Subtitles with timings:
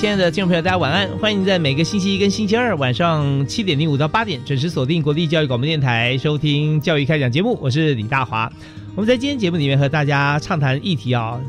[0.00, 1.08] 亲爱的听众朋友，大家晚安！
[1.18, 7.58] 欢迎在每个星期一跟星期二晚上七点零五到八点准时锁定国立教育广播电台，收听教育开讲节目。
[7.60, 8.48] 我是李大华。
[8.94, 11.40] 我们在今天节目里面和大家畅谈议题啊，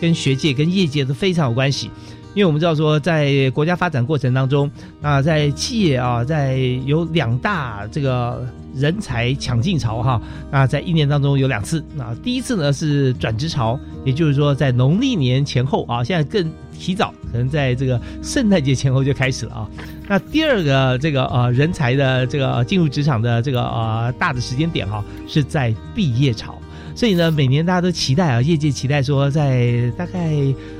[0.00, 1.90] 跟学界、跟业界都非常有关系。
[2.38, 4.70] 因为我们知道说，在国家发展过程当中，
[5.02, 11.84] 啊，在企业啊，在有两大这个人才抢进潮哈，那在一年当中有两次。
[11.96, 19.68] 那第一次呢是转职潮，也就是说在农历年前后啊，现在更提早，可能在这个圣诞节前后就开始了啊。
[20.06, 26.56] 那第二个这个呃人才的这个进入职场的这个呃大的时间点哈，是在毕业潮。
[26.94, 30.30] 所以呢，每年大家都期待啊，业界期待说，在大概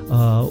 [0.09, 0.49] 呃。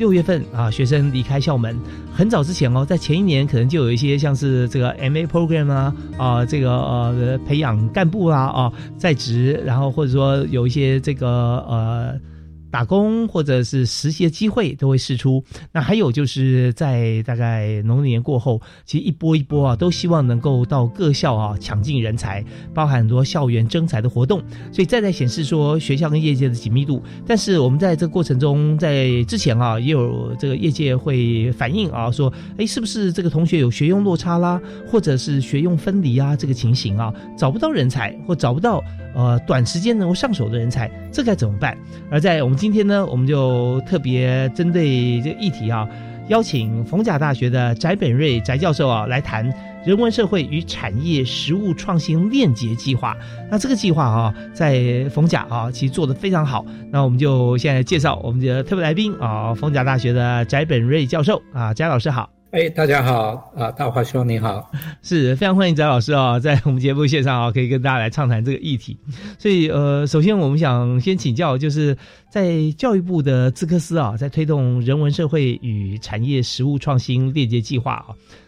[0.00, 1.78] 六月份啊，学生离开校门
[2.10, 11.28] 很早之前哦，在前一年可能就有一些像是这个 M A program 啊啊，这个呃培养干部啊啊在职，然后或者说有一些这个
[11.68, 12.29] 呃。
[12.70, 15.42] 打工或者是实习的机会都会试出。
[15.72, 24.40] 那还有就是在大概农历年过后，其实一波一波啊，都希望能够到各校啊抢进人才，包含很多校园征才的活动。
[24.72, 27.02] 所以再在显示说学校跟业界的紧密度。
[27.26, 38.82] 但是我们在这个过程中，在之前啊，也有这个业界会反映啊，说哎，是不是这个同学有学用落差啦，或者是学用分离啊这个情形啊，找不到人才或找不到。
[39.14, 41.76] 呃，短时间能够上手的人才，这该怎么办？
[42.10, 45.88] 而在我们今天呢，我们就特别针对这个议题啊，
[46.28, 49.52] 邀请逢甲大学的翟本瑞翟教授啊来谈
[49.84, 53.16] 人文社会与产业实务创新链接计划。
[53.50, 56.64] 那这个计划啊，在逢甲啊，其实做的非常好。
[56.90, 62.28] 那我们就现在介绍我们的特别来宾啊，逢甲大学的翟本瑞教授啊，翟老师好。
[62.50, 64.72] 哎，大家好啊，大华兄你好，
[65.02, 68.96] 是非常欢迎翟老师啊，在我们节目线上啊，可以跟大家来畅谈这个议题。
[69.38, 71.96] 所以呃，首先我们想先请教，就是
[72.28, 78.06] 在教育部的资科司啊，在推动人文社会与产业实务创新链接计划啊，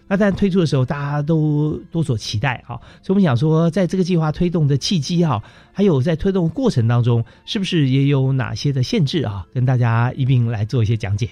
[0.09, 5.41] 那在推出的时候，大家都多所期待啊，所以我们想说，在这个计划推动的契机啊，
[5.73, 9.47] 还有在推动过程当中，是不是也有哪些的限制啊？
[9.55, 11.29] 跟大家一并来做一些讲解。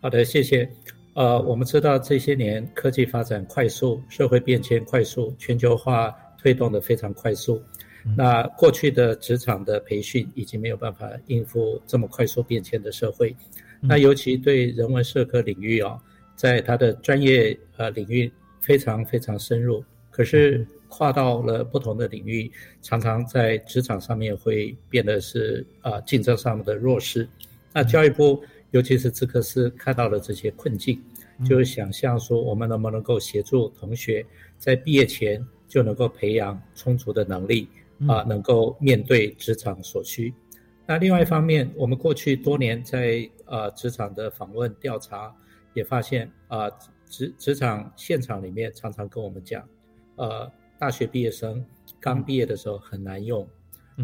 [0.00, 0.66] 好的，谢谢。
[1.18, 7.60] 呃，我们知道这些年科技发展快速，社会变迁快速，全球化推动的非常快速。
[8.16, 13.34] 那过去的职场的培训已经没有办法应付这么快速变迁的社会。
[13.80, 15.98] 那尤其对人文社科领域啊，
[16.36, 18.30] 在他的专业呃领域
[18.60, 22.48] 非常非常深入，可是跨到了不同的领域，
[22.80, 27.28] 常常在职场上面会变得是啊竞争上面的弱势。
[27.72, 28.40] 那教育部。
[28.70, 31.02] 尤其是资科斯看到了这些困境，
[31.44, 34.24] 就是想象说我们能不能够协助同学
[34.58, 37.68] 在毕业前就能够培养充足的能力
[38.06, 40.34] 啊，能够面对职场所需。
[40.86, 45.34] 那另外一方面，我们过去多年在呃职场的访问调查
[45.74, 46.70] 也发现啊，
[47.06, 49.66] 职职场现场里面常常跟我们讲，
[50.16, 51.64] 呃，大学毕业生
[52.00, 53.48] 刚毕业的时候很难用。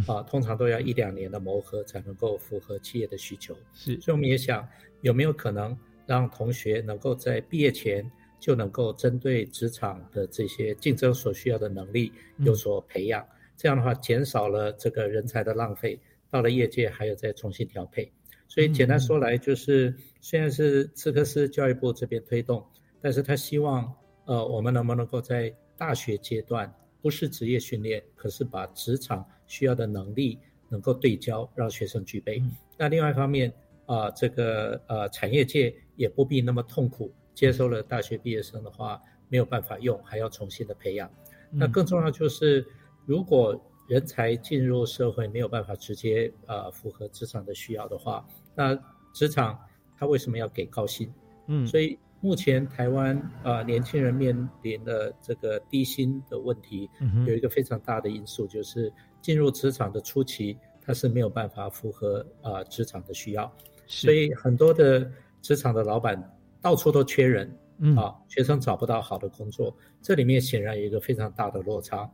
[0.07, 3.57] 啊，通常都要一两年的磨合才能够符合企业的需求。
[3.73, 4.69] 是，所以我们也想
[5.03, 8.05] 有没有可能让同学能够在毕业前
[8.41, 13.25] 就能够针对职场的这些竞争所需要的能力有所培养，
[13.57, 15.99] 这样的话减少了这个人才的浪费，
[16.29, 18.13] 到了业界还有再重新调配。
[18.49, 22.65] 所以简单说来，就是虽然是斯科斯教育部这边推动，
[23.01, 23.91] 但是他希望
[24.27, 26.73] 呃我们能不能够在大学阶段。
[27.05, 30.39] 不是职业训练，可是把职场需要的能力
[30.71, 32.43] 能够对焦，让学生具备。
[32.79, 33.53] 那另外一方面
[33.85, 38.99] 啊，这个呃产业界也不必那么痛苦，接收了大学毕业生的话
[39.29, 41.11] 没有办法用，还要重新的培养。
[41.51, 42.67] 那更重要就是，
[43.05, 43.55] 如果
[43.87, 48.75] 人才进入社会没有办法直接呃符合职场的需要的话，那
[49.13, 49.59] 职场
[49.99, 51.13] 他为什么要给高薪？
[51.49, 58.91] 嗯，所以目前台湾啊、年轻人面临的这个低薪的问题，嗯有一个非常大的因素，就是
[59.21, 63.53] 进入职场的初期，他是没有办法符合啊、职场的需要，
[63.87, 65.07] 所以很多的
[65.43, 66.19] 职场的老板
[66.63, 72.11] 到处都缺人，嗯啊，学生找不到好的工作，这里面显然有一个非常大的落差。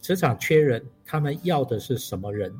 [0.00, 2.50] 职场缺人，他们要的是什么人？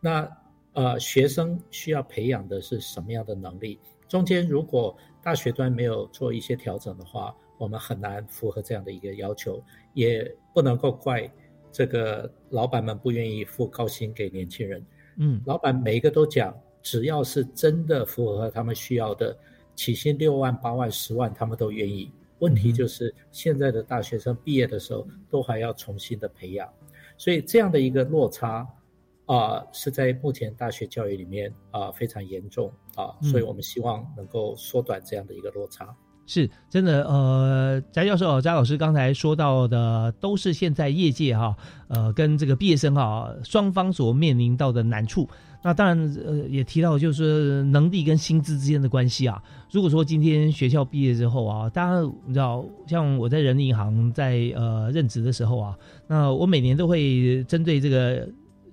[0.00, 0.28] 那
[0.72, 3.78] 呃，学生需要培养的是什么样的能力？
[4.08, 9.62] 中间如果大学端没有做一些调整的话，我们很难符合这样的一个要求，
[9.94, 11.30] 也不能够怪
[11.70, 14.84] 这个老板们不愿意付高薪给年轻人。
[15.16, 19.36] 嗯老板每一个都讲，只要是真的符合他们需要的，
[19.76, 22.10] 起薪六万、八万、十万，他们都愿意。
[22.40, 26.68] 问题就是现在的大学生毕业的时候，都还要重新的培养，
[27.16, 28.66] 所以这样的一个落差，
[29.34, 35.94] 啊、是在目前大学教育里面啊、非常严重啊、嗯所以我们希望能够缩短这样的一个落差。
[36.24, 41.56] 是真的，呃，翟教授、翟老师刚才说到的，都是现在业界哈，
[41.88, 45.28] 呃，跟这个毕业生哈双方所面临到的难处。
[45.64, 49.42] 那当然，呃，也提到就是能力跟薪资之间的关系啊。
[49.70, 55.76] 如果说今天学校毕业之后啊，当然你知道，像我在人力银行在呃任职的时候啊，
[56.06, 58.28] 那我每年都会针对这个，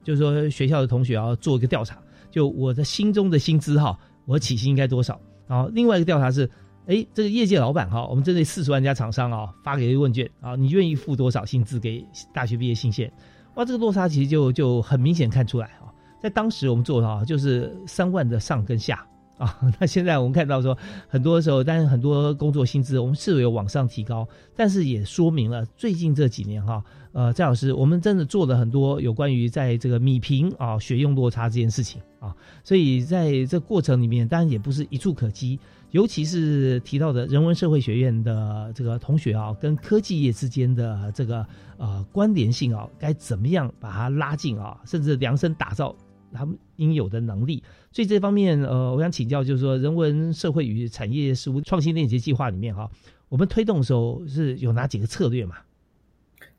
[0.09, 1.97] 就是说学校的同学啊做一个调查，
[2.31, 3.95] 就我的心中的薪资哈，
[4.25, 5.19] 我起薪应该多少？
[5.47, 6.49] 然后另外一个调查是。
[6.87, 12.03] 哎，这个业界老板哈，我们针对四十万家厂商啊，发给一个问卷啊，你愿意付多少薪资给
[12.33, 13.11] 大学毕业新鲜？
[13.53, 19.05] 哇，这个落差其实就就很明显看出来啊，在当时我们做的啊，就是三万的上跟下
[19.39, 19.57] 啊。
[19.81, 20.77] 那现在我们看到说，
[21.07, 26.83] 很多时候，但是很多工作薪资我们是有往上提高，但是也说明了最近这几年哈，
[27.13, 35.59] 呃，蔡老师，我们真的做了很多有关于在这个米平啊学用落差这件事情啊，所以在这过程里面，当然也不是一触可及。
[35.91, 41.43] 尤其是提到的人文社会学院的这个同学啊，跟科技业之间的这个
[41.77, 45.95] 呃关联性啊，该怎么样把它拉近啊，甚至量身打造
[46.33, 47.63] 他们应有的能力。
[47.91, 52.89] 所以这方面呃，我想请教，就是说人文社会与产业事务创新链接计划里面哈、
[53.29, 55.57] 我们推动的时候是有哪几个策略嘛？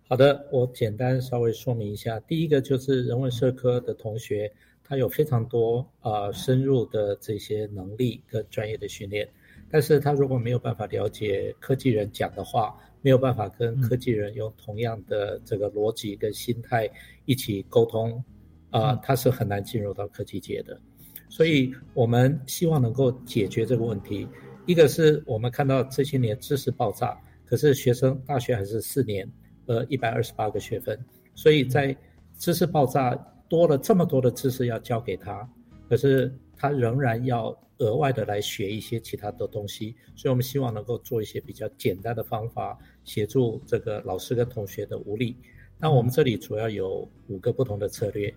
[0.08, 2.18] 好的，我简单稍微说明一下。
[2.20, 4.52] 第一个就是人文社科的同学，
[4.82, 9.28] 他有非常多呃深入的这些能力跟专业的训练，
[9.70, 16.90] 但是他如果没有办法了解科技人讲的话，没有办法跟科技人用同样的这个逻辑跟心态
[17.24, 18.22] 一起沟通，
[18.70, 20.80] 啊、他是很难进入到科技界的。
[21.28, 24.26] 所以我们希望能够解决这个问题。
[24.66, 29.28] 一个是我们看到这些年知识爆炸，可是学生大学还是四年，
[29.66, 30.98] 呃，一百二十八个学分，
[31.34, 31.96] 所以在
[32.36, 33.14] 知识爆炸
[33.48, 35.48] 多了这么多的知识要教给他，
[35.88, 45.36] 可是他仍然要额外的来学一些其他的东西，所以我们希望能够做一些比较简单的方法，协助这个老师跟同学的无力。
[45.78, 48.32] 那我们这里主要有五个不同的策略。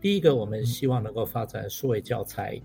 [0.00, 2.60] 第一个，我们希望能够发展数位教材，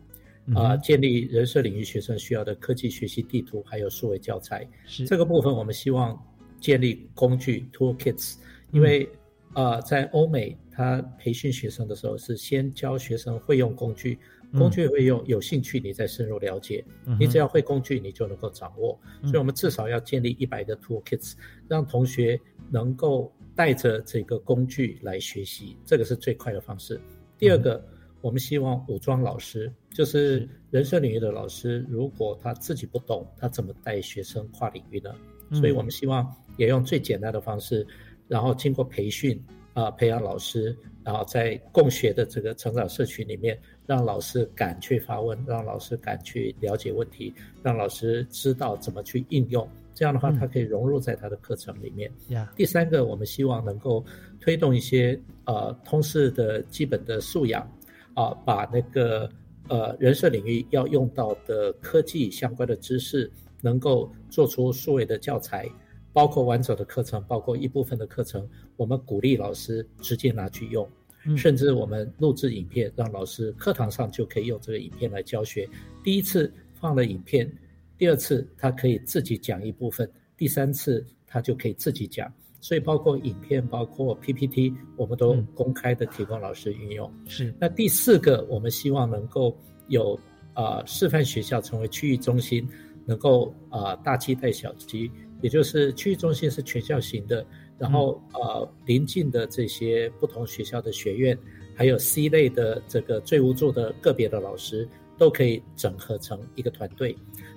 [0.53, 4.67] 啊、嗯建立人社领域学生需要的科技学习地图，还有数位教材。
[4.85, 6.17] 是这个部分，我们希望
[6.59, 8.35] 建立工具 toolkits，
[8.71, 9.07] 因为
[9.53, 14.17] 呃，在欧美，他培训学生的时候是先教学生会用工具，
[14.51, 16.83] 工具会用，有兴趣你再深入了解。
[17.05, 18.99] 嗯你只要会工具，你就能够掌握。
[19.23, 21.33] 所以我们至少要建立一百个 toolkits，
[21.67, 26.99] 让同学能够带着这个工具来学习，这个是最快的方式。
[27.37, 27.83] 第二个，
[28.21, 35.13] 我们希望武装老师，就是人生领域的老师，如果他自己不懂，他怎么带学生跨领域呢？
[35.51, 37.85] 所以我们希望也用最简单的方式，
[38.27, 39.39] 然后经过培训
[39.73, 49.69] 啊、培养老师，然后在共学的这个成长社群里面，让老师敢去发问，让老师敢去了解问题，让老师知道怎么去应用。
[49.95, 52.11] 这样的话，它可以融入在他的课程里面。
[52.27, 54.05] 呀，第三个，我们希望能够
[54.39, 57.67] 推动一些呃通识的基本的素养，
[58.13, 59.27] 啊、把那个
[59.69, 65.67] 呃人社领域要用到的科技相关的知识，能够做出数位的教材，
[66.11, 70.87] 包括完整的课程，包括一部分的课程，我们鼓励老师直接拿去用。
[71.27, 75.67] 嗯甚至我们录制影片，让老师课堂上就可以用这个影片来教学。
[76.03, 77.51] 第一次放了影片，
[77.97, 82.31] 第二次他可以自己讲一部分，第三次他就可以自己讲。
[82.61, 87.11] 所以包括影片，包括 PPT，我们都嗯公开的提供老师运用。
[87.27, 89.55] 是那第四个，我们希望能够
[89.87, 90.19] 有
[90.53, 92.67] 啊、呃示范学校成为区域中心，
[93.05, 95.11] 能够啊、呃大期带小鸡，
[95.41, 97.45] 也就是区域中心是全校型的，
[97.77, 101.37] 然后呃邻近的这些不同学校的学院，
[101.75, 107.15] 还有 C 类的这个最无助的个别的老师，都可以整合成一个团队。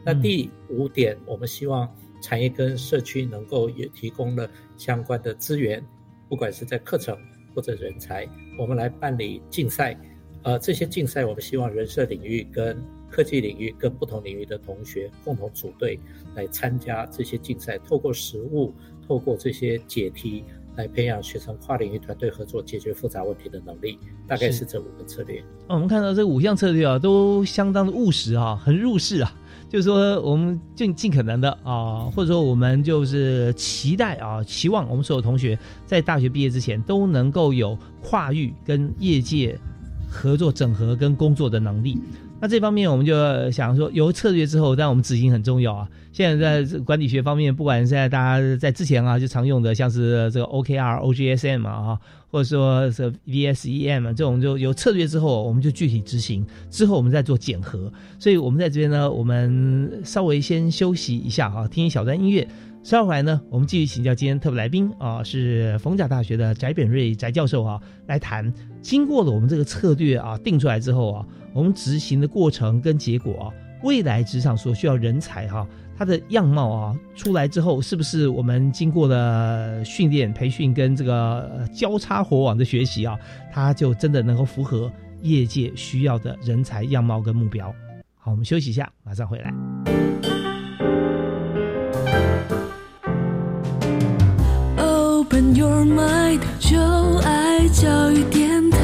[0.09, 1.87] 那第五点，我们希望
[2.23, 4.49] 产业跟社区能够也提供了
[4.79, 5.85] 相关的资源，
[6.31, 7.15] 不管是在课程
[7.55, 8.27] 或者人才，
[8.59, 9.95] 我们来办理竞赛。
[10.45, 16.01] 呃，这些竞赛我们希望人社领域跟科技领域跟不同领域的同学共同组队
[16.35, 18.73] 来参加这些竞赛，透过实物，
[19.07, 20.43] 透过这些解题。
[20.77, 23.99] 来培养学生跨领域团队合作、解决复杂问题的能力，
[24.29, 25.43] 大概是这五个策略。
[25.67, 29.37] 我们看到这五项策略啊，都相当的务实啊，很入世啊。
[29.69, 39.59] 就是说，我们尽尽可能的啊，或者说我们就是期待啊，期望我们所有同学在大学毕业之前都能够有跨域跟业界
[40.11, 42.01] 合作、整合跟工作的能力。
[42.41, 45.89] 那这方面我们就想说，有策略之后，但我们执行很重要啊。
[46.13, 51.99] 现在在管理学方面，不管是在大家在之前啊，就常用的像是这个 OKR、OGSM 啊，
[52.31, 57.93] 或者说是 VSEM 啊这种，就有策略之后，我们就具体执行，之后我们再做检核。
[58.21, 62.47] 所以我们在这边呢，我们稍微先休息一下啊，听一小段音乐。
[62.89, 71.27] 稍后来呢，我们继续请教今天特别来宾啊，是逢甲大学的翟本瑞翟教授啊，来谈经过了我们这个策略啊定出来之后啊。
[71.53, 73.53] 我们执行的过程跟结果啊，
[73.83, 75.69] 未来职场所需要人才哈，
[75.99, 83.19] 它的样貌啊出来之后，是不是我们经过了训练、培训跟这个交叉火网的学习啊，
[83.53, 84.91] 它就真的能够符合
[85.21, 87.71] 业界需要的人才样貌跟目标？
[88.17, 89.53] 好，我们休息一下，马上回来。
[95.79, 96.77] Or mind，就
[97.19, 98.79] 爱教育电台。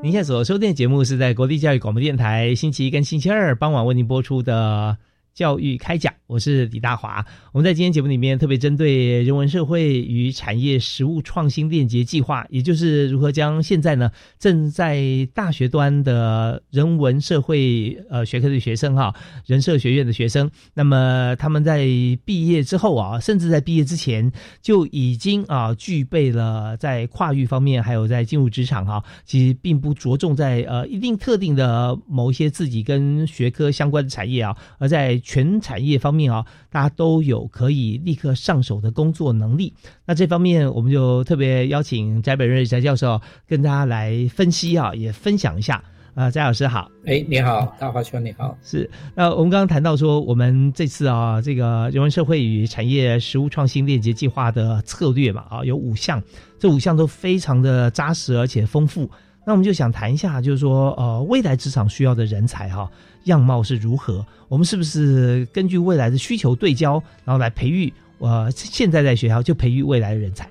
[0.00, 4.96] 您现在所收听的节目是在国立教育广播电台星期一跟星期二傍晚为您播出的。
[5.38, 7.24] 教育开讲，我是李大华。
[7.52, 15.00] 我们在今天节目里面特别针对人文社会与产业实务创新链接计划，也就是如何将现在呢正在
[15.32, 19.14] 大学端的人文社会呃学科的学生哈，
[19.46, 21.86] 人社学院的学生，那么他们在
[22.24, 39.74] 毕业之后啊，甚至在毕业之前就已经啊具备了在跨域方面，还有在进入职场哈，其实并不着重在呃一定特定的某一些自己跟学科相关的产业啊，而在全产业方面啊，大家都有可以立刻上手的工作能力。
[40.06, 45.84] 那这方面，我们就特别邀请翟本瑞翟教授跟大家来分析啊，也分享一下。
[46.14, 48.56] 啊，翟老师好，哎，你好，大华兄你好。
[48.62, 56.20] 是，那我们刚刚谈到说，我们这次啊，这个人文社会与产业实务创新链接计划的策略嘛，啊，有五项，
[56.58, 59.08] 这五项都非常的扎实而且丰富。
[59.46, 62.90] 那我们就想谈一下，就是说，呃，未来职场需要的人才哈。
[63.28, 64.26] 样貌是如何？
[64.48, 67.90] 我们是不是根据未来的需求对焦，然后来培育？
[68.18, 70.50] 呃，现在在学校就培育未来的人才。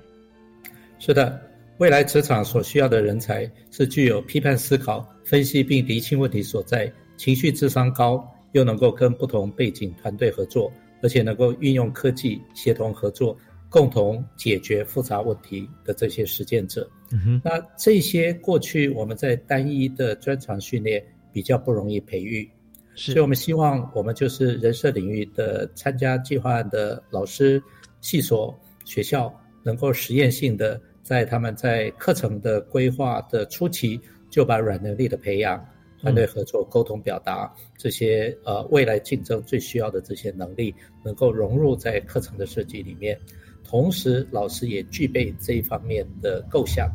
[1.00, 1.40] 是的，
[1.80, 10.72] 未来职场所需要的人才是具有批判思考、分析并厘清问题所在、情绪智商高，又能够跟不同背景团队合作，
[11.04, 13.38] 而且能够运用科技协同合作，
[13.70, 16.90] 共同解决复杂问题的这些实践者。
[17.12, 21.04] 嗯哼，那这些过去我们在单一的专长训练
[21.34, 22.50] 比较不容易培育。
[23.00, 27.62] 所以我们希望，我们就是人社领域的参加计划案的老师、
[28.02, 34.02] 系所、学校，能够实验性的在他们在课程的规划的初期，
[34.32, 35.64] 就把软能力的培养、
[36.02, 40.74] 团队合作、沟通表达这些呃未来竞争最需要的这些能力，
[41.06, 43.16] 能够融入在课程的设计里面，
[43.64, 46.90] 同时老师也具备这一方面的构想。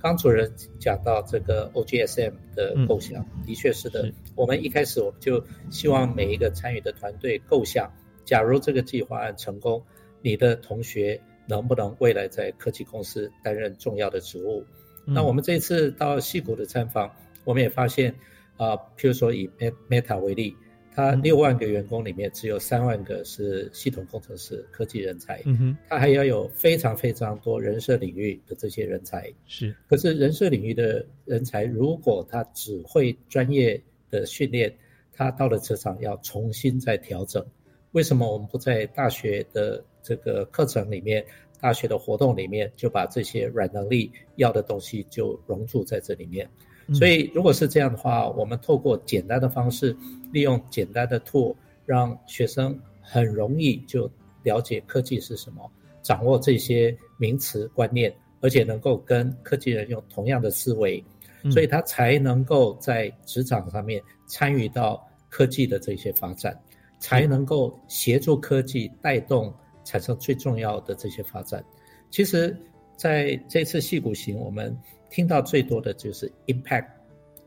[0.00, 4.12] 刚主任讲到这个 OGSM 的构想，的确是的。
[4.34, 7.92] 我们一开始我们就希望每一个参与的团队构想，
[8.24, 9.82] 假如这个计划案成功，
[10.22, 14.64] 你的同学能不能未来在科技公司担任重要的职务？
[15.04, 17.10] 那我们这次到戏谷的参访，
[17.44, 18.14] 我们也发现，
[18.56, 19.50] 啊，譬如说以
[19.88, 20.56] Meta 为例。
[20.98, 29.72] 他六万个员工里面只有三万个是系统工程师、科技人才，嗯哼，他还要有非常非常多人社领域的这些人才，是。
[29.88, 34.74] 可是人社领域的人才，如果他只会专业的训练，
[35.12, 37.46] 他到了职场要重新再调整。
[37.92, 41.24] 为什么我们不在大学的这个课程里面、
[41.60, 46.50] 大学的活动里面就把这些软能力要的东西就融入在这里面？
[46.94, 49.94] 所以，如果是这样的话，我们透过简单的方式，
[50.32, 51.54] 利用简单的 tool，
[51.84, 54.10] 让学生很容易就
[54.42, 55.70] 了解科技是什么，
[56.02, 61.04] 掌握这些名词观念，而且能够跟科技人用同样的思维，
[61.50, 66.58] 所以他才能够在职场上面参与到科技的这些发展，
[66.98, 69.54] 才能够协助科技带动
[69.84, 71.62] 产生最重要的这些发展。
[72.10, 72.56] 其实，
[72.96, 74.74] 在这次戏骨行，我们。
[75.10, 76.86] 听到最多的就是 impact，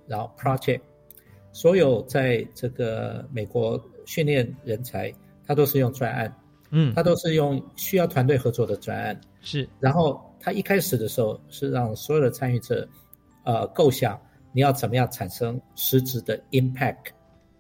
[0.08, 0.82] 然后 project。
[1.54, 5.14] 所有在这个美国训练人才，
[5.46, 6.34] 他都是用专案，
[6.70, 9.20] 嗯，他都是用需要团队合作的专案。
[9.42, 12.88] 是，然后他一开始的时候是让所有的参与者，
[13.44, 14.18] 呃，构想
[14.54, 17.12] 你要怎么样产生实质的 impact，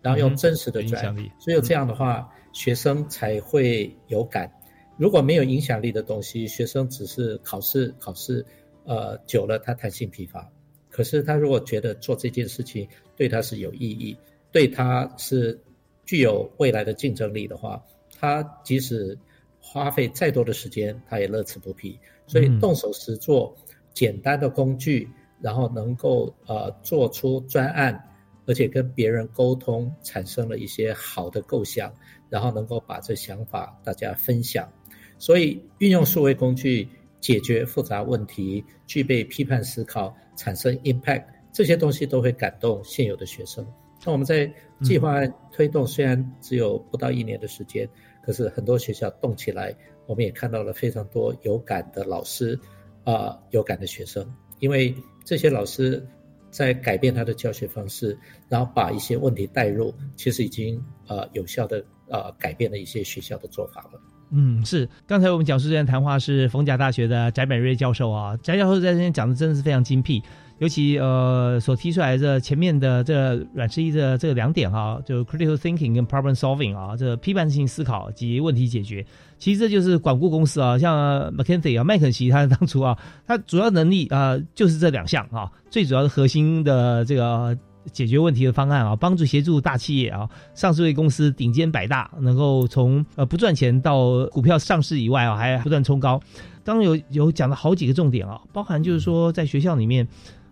[0.01, 1.15] 然后用真实的专案。
[1.39, 4.49] 只有这样的话，学生才会有感。
[4.97, 8.45] 如果没有影响力的东西，学生只是考试考试，
[8.83, 10.49] 呃，久了他弹性疲乏。
[10.89, 12.85] 可是他如果觉得做这件事情
[13.15, 14.17] 对他是有意义，
[14.51, 15.57] 对他是
[16.03, 17.81] 具有未来的竞争力的话，
[18.19, 19.17] 他即使
[19.61, 21.97] 花费再多的时间，他也乐此不疲。
[22.27, 23.55] 所以动手实做，
[23.93, 25.07] 简单的工具，
[25.39, 27.97] 然后能够呃做出专案，
[28.45, 31.93] 而且跟别人沟通，产生了一些好的构想，
[32.29, 34.69] 然后能够把这想法大家分享。
[35.17, 36.89] 所以运用数位工具。
[37.21, 41.23] 解决复杂问题，具备批判思考，产生 impact，
[41.53, 43.65] 这些东西都会感动现有的学生。
[44.03, 44.51] 那我们在
[44.81, 47.87] 计划案推动，虽然只有不到一年的时间，
[48.23, 49.73] 可是很多学校动起来，
[50.07, 52.59] 我们也看到了非常多有感的老师，
[53.03, 54.27] 啊，有感的学生。
[54.59, 56.03] 因为这些老师
[56.49, 58.17] 在改变他的教学方式，
[58.49, 64.01] 然后把一些问题带入，其实已经呃有效的呃改变了一些学校的做法了。
[64.31, 64.87] 嗯，是。
[65.05, 70.23] 刚才我们讲述这段谈话是逢甲大学的翟美瑞教授啊，翟教授在这边讲的真的是非常精辟，
[70.59, 79.05] 尤其呃所提出来的前面的这软实力的这两点哈，就 critical thinking 跟 problem solving 啊，这批判性思考及问题解决，
[79.37, 80.95] 其实这就是管顾公司啊，像
[81.35, 82.97] McKinsey 啊，麦肯锡他当初啊，
[83.27, 87.57] 他主要能力啊就是这两项啊，最主要的核心的这个。
[87.91, 96.21] 解决问题的方案啊，帮助协助大企业啊，上市公司顶尖百大，能够从呃不赚钱到股票上市以外啊，还不断冲高。
[96.63, 100.07] 当然有有讲了好几个重点啊，包含就是说在学校里面，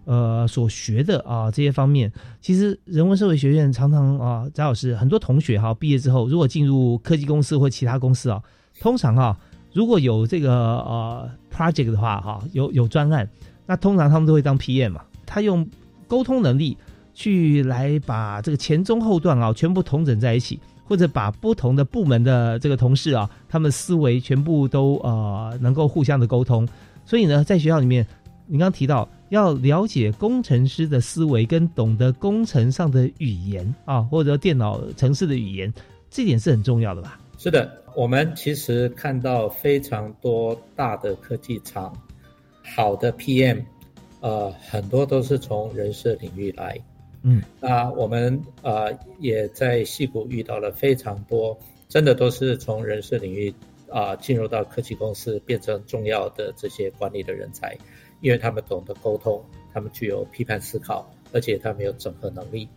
[0.05, 8.41] 呃所学的啊这些方面，其实人文社会学院常常啊，张老师很多同学哈毕业之后，如果进入科技公司或其他公司啊，
[8.81, 9.37] 通常啊
[9.71, 13.29] 如果有这个呃 project 的话哈，有有专案，
[13.67, 15.69] 那通常他们都会当 PM 嘛，他用
[16.07, 16.75] 沟通能力。
[17.13, 26.67] 去来把这个前中后段啊全部统整在一起，或者把不同的部门的这个同事啊，他们思维全部都呃能够互相的沟通。
[27.05, 28.05] 所以呢，在学校里面，
[28.47, 35.73] 你刚刚提到要了解工程师的思维，跟懂得工程上的语言啊，或者电脑城市的语言，
[36.09, 37.19] 这点是很重要的吧？
[37.37, 41.91] 是的，我们其实看到非常多大的科技厂，
[42.75, 43.63] 好的 PM，
[44.19, 46.79] 呃，很多都是从人事领域来。
[47.21, 51.57] 嗯，那我们呃也在戏谷遇到了非常多，
[51.89, 53.53] 真的都是从人事领域
[53.89, 57.77] 啊进入到科技公司，变成重要的这些管理的人才，
[58.21, 62.67] 因为他们懂得沟通，他们具有批判思考，而且他们有整合能力。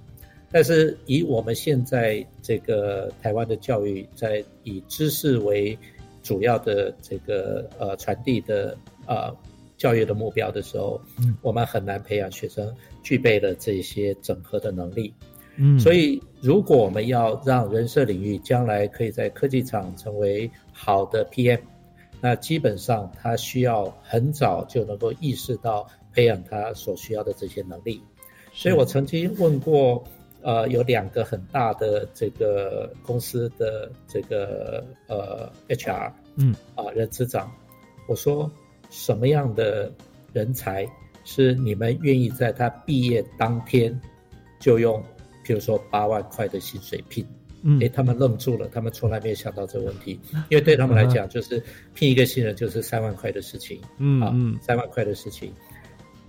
[0.51, 5.79] 但是以我们现在这个台湾的教育，在以知识为
[6.23, 8.77] 主要的这个呃传递的
[9.07, 9.33] 呃。
[9.79, 11.01] 教育的目标的时候，
[11.41, 12.73] 我们很难培养学生
[13.03, 15.13] 具备了这些整合的能力，
[15.57, 21.61] 嗯，所以如果我们要让人社领域将来可以在科技厂成为好的 PM，
[22.21, 28.01] 那基本上他需要很早就能够意识到培养他所需要的这些能力。
[28.53, 30.03] 所以我曾经问过，
[30.41, 37.53] 呃，有两个很大的这个公司的这个呃 HR，嗯，啊，人资长，
[38.07, 38.51] 我说。
[38.95, 39.91] 什么样的
[40.35, 40.87] 人才
[41.25, 43.99] 是你们愿意在他毕业当天
[44.59, 45.03] 就用，
[45.45, 47.27] 比如说八万块的薪水聘？
[47.63, 51.63] 嗯，哎，他们愣住了，他们从来没有想到这个问题，因为对他们来讲，就是
[51.95, 55.53] 聘一个新人就是三万块的事情，嗯啊，三万块的事情。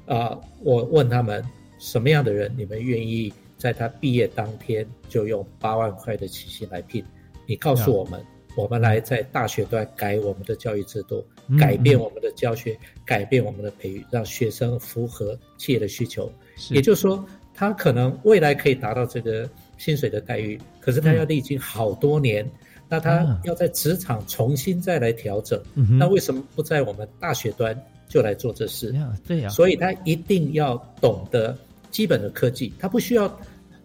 [0.06, 1.44] 啊，我问他们
[1.80, 7.04] 什么样的人你们愿意在他毕业当天就用八万块的起薪来聘？
[7.48, 8.24] 你告诉我们。
[8.56, 11.26] 我们来在大学端改我们的教育制度，
[11.60, 16.32] 改变我们的教学，改变我们的培育，让学生符合企业的需求。
[16.70, 22.48] 也就是说，他可能未来可以达到这个薪水的待遇，可是他要历经好多年，
[22.88, 25.60] 那他要在职场重新再来调整。
[25.74, 27.76] 那为什么不在我们大学端
[28.08, 28.94] 就来做这事？
[29.26, 31.58] 对呀，所以他一定要懂得
[31.90, 33.28] 基本的科技，他不需要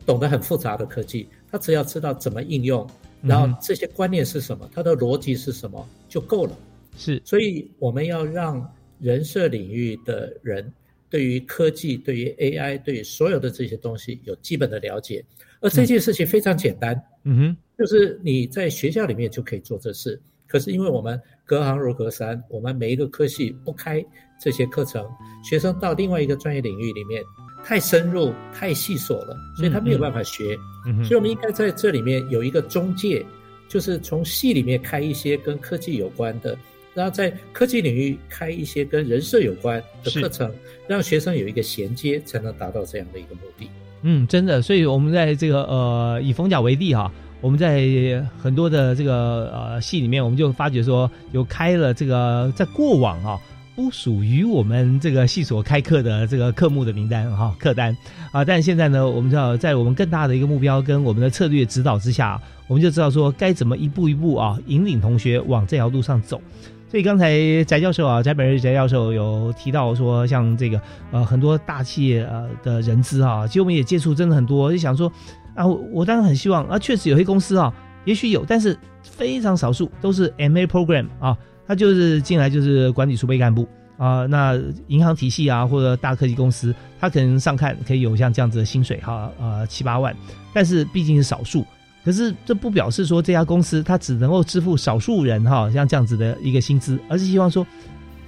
[0.05, 2.87] 懂得很复杂的科技，他只要知道怎么应用。
[3.23, 4.69] 然后这些观念是什么？
[4.73, 6.57] 它的逻辑是什么就够了。
[6.97, 8.69] 是，所以我们要让
[9.01, 10.73] 人设领域的人
[11.09, 15.25] 对于科技、对于 AI、对于所有的这些东西有基本的了解。
[15.61, 20.21] 而这件事情非常简单，嗯哼，就是你在学校里面就可以做这事。
[20.47, 24.05] 可是因为我们隔行如隔山，我们每一个科系不开
[24.41, 25.05] 这些课程，
[25.45, 27.23] 学生到另外一个专业领域里面
[27.65, 30.59] 太深入、太细琐了，所以他没有办法学。
[30.87, 33.25] 嗯所以我们应该在这里面有一个中介，
[33.69, 36.57] 就是从系里面开一些跟科技有关的，
[36.95, 40.51] 然后在科技领域开一些跟人设有关的课程，
[40.87, 43.69] 让学生有一个衔接，才能达到这样的一个目的。
[44.03, 53.39] 嗯，真的，所以我们在这个呃以冯甲为例哈，我们在很多的这个呃系里面，我们就发觉说有开了这个在过往哈、
[53.79, 57.97] 不属于我们这个系所开课的这个课目的名单哈、课单
[58.33, 66.43] 啊，但现在呢，我们知道在我们更大的一个目标跟我们的策略指导之下，我们就知道说该怎么一步一步啊引领同学往这条路上走。
[66.89, 67.31] 所以刚才
[67.67, 75.09] 翟教授啊，翟本日翟教授有提到说，像这个呃很多大企业呃的人资啊，其实我们也接触真的很多，就想说
[75.55, 77.73] 啊，我我当然很希望啊，确实有些公司啊，
[78.05, 81.39] 也许有，但是非常少数都是 M A program 啊，
[81.69, 90.17] 他就是进来就是管理储备干部啊，那银行体系啊或者大科技公司，他可能上看可以有像这样子的薪水哈，呃七八万，
[90.55, 91.65] 但是毕竟是少数。
[92.05, 97.67] 可是这不表示说这家公司它只能够支付少数人哈像这样子的一个薪资，而是希望说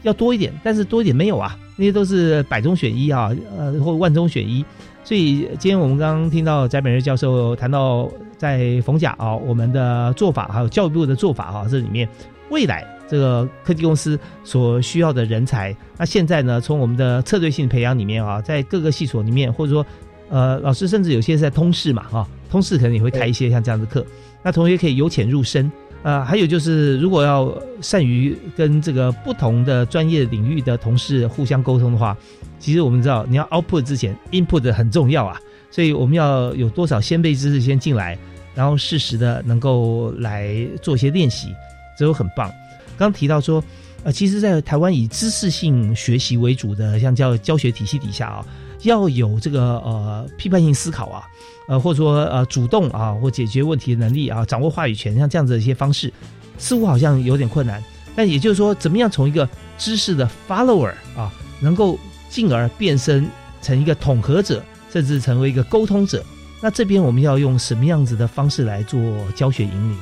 [0.02, 4.62] 要多一点，但是多一点没有啊，那些都是百中选一啊，呃或万中选一。
[5.02, 12.06] 所以今天我们刚刚听到翟本瑞教授谈到在逢甲啊我们的做法，还有教育部的做法哈，这里面
[12.50, 19.84] 未来这个科技公司所需要的人才，那现在呢从我们的策略性培养里面啊，在各个系所里面或者说
[20.28, 24.06] 呃老师甚至有些是在通识嘛哈，通识可能也会开一些像这样的课，
[24.42, 25.70] 那同学可以由浅入深。
[26.02, 32.16] 呃，还有就是，如果要善于跟这个不同的专业领域的同事互相沟通的话，
[32.58, 35.38] 其实我们知道，你要 output 之前，input 很重要啊。
[35.70, 38.16] 所以我们要有多少先辈知识先进来，
[38.54, 41.54] 然后适时的能够来做一些练习，
[41.98, 42.50] 这都很棒。
[43.00, 43.64] 刚提到说，
[44.04, 48.44] 呃，其实，在台湾以知识性学习为主的，像教教学体系底下啊，
[48.82, 51.22] 要有这个呃批判性思考啊，
[51.66, 56.12] 呃，或者说呃主动啊或解决问题的能力啊，掌握话语权，像这样子的一些方式，
[56.58, 57.82] 似乎好像有点困难。
[58.14, 63.26] 但也就是说，怎么样从一个知识的 follower 啊，能够进而变身
[63.62, 66.22] 成一个统合者，甚至成为一个沟通者？
[66.60, 69.00] 那这边我们要用什么样子的方式来做
[69.34, 69.96] 教学引领？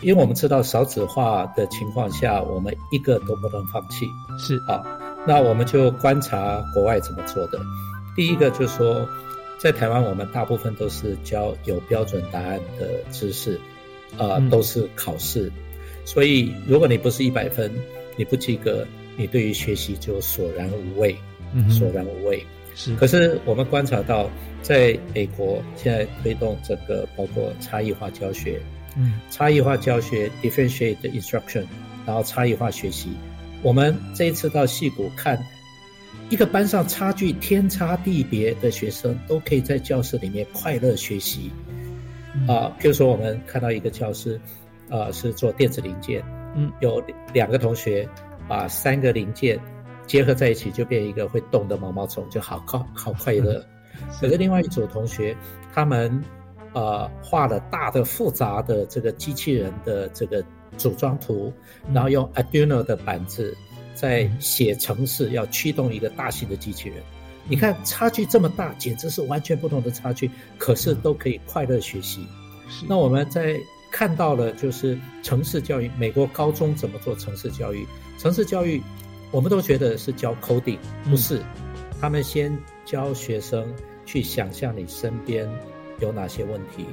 [0.00, 4.06] 因为我们知道少子化的情况下，我们一个都不能放弃。
[4.38, 4.82] 是啊，
[5.26, 7.58] 那我们就观察国外怎么做的。
[8.14, 9.08] 第一个就是说，
[9.58, 13.60] 在台湾我们大部分都是教有标准答案的知识，
[14.16, 15.50] 啊、嗯都是考试，
[16.04, 17.70] 所以如果你不是一百分，
[18.16, 21.16] 你不及格，你对于学习就索然无味，
[21.52, 22.44] 嗯索然无味。
[22.74, 24.30] 是可是我们观察到，
[24.62, 28.60] 在美国现在推动这个包括差异化教学，
[28.98, 31.64] 嗯差异化教学 （differentiated instruction），
[32.04, 33.10] 然后差异化学习。
[33.62, 35.38] 我们这一次到戏谷看，
[36.30, 41.50] 一个班上差距天差地别的学生都可以在教室里面快乐学习。
[42.46, 44.40] 啊、譬如说我们看到一个教师，
[44.88, 46.22] 啊、是做电子零件，
[46.54, 48.08] 嗯，有两个同学
[48.46, 49.58] 把三个零件
[50.06, 53.64] 结合在一起，就变一个会动的毛毛虫，就好快好快乐。
[54.20, 55.36] 可是另外一组同学，
[55.74, 56.22] 他们
[56.74, 60.44] 呃画了大的复杂的这个机器人的这个
[60.76, 61.52] 组装图，
[61.92, 63.56] 然后用 Arduino 的板子
[63.94, 67.02] 在写程式，要驱动一个大型的机器人。
[67.50, 72.26] 你看差距这么大，简直是完全不同的差距，可是都可以快乐学习。
[72.86, 73.58] 那我们在
[73.90, 77.86] 看到了就是城市教育，美国高中怎么做城市教育？
[78.18, 78.82] 城市教育，
[79.30, 81.40] 我们都觉得是教 coding，不是，
[81.98, 82.54] 他们先
[82.84, 83.66] 教学生
[84.04, 85.48] 去想象你身边
[86.00, 86.84] 有哪些问题，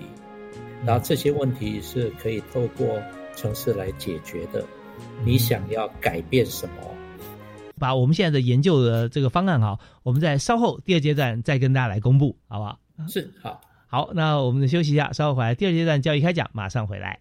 [0.86, 3.02] 然后这些问题是可以透过
[3.36, 4.64] 城市来解决的。
[5.24, 6.76] 你想要改变什么？
[7.78, 12.80] 把我们现在的研究的这个方案哈，我们在稍后第二阶段再跟大家来公布，好不好？
[13.08, 13.60] 是好。
[13.88, 15.54] 好，那我们休息一下，稍后回来。
[15.54, 17.20] 第二阶段教育开讲，马上回来。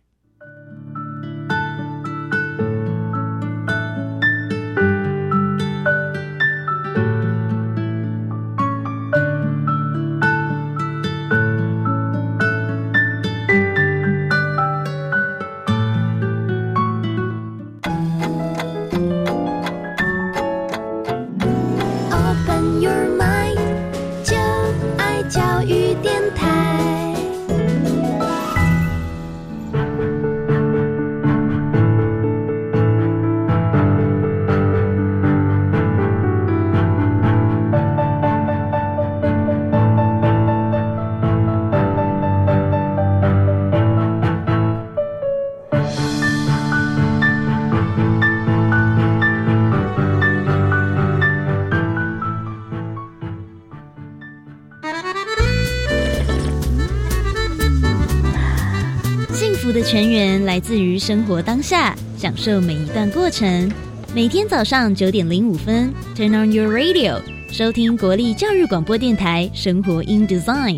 [60.55, 63.69] 来自于生活当下，享受每一段过程。
[64.14, 70.75] 每天早上九点零五分，Turn on your radio，收听国立教育广播电台《生活 in Design》，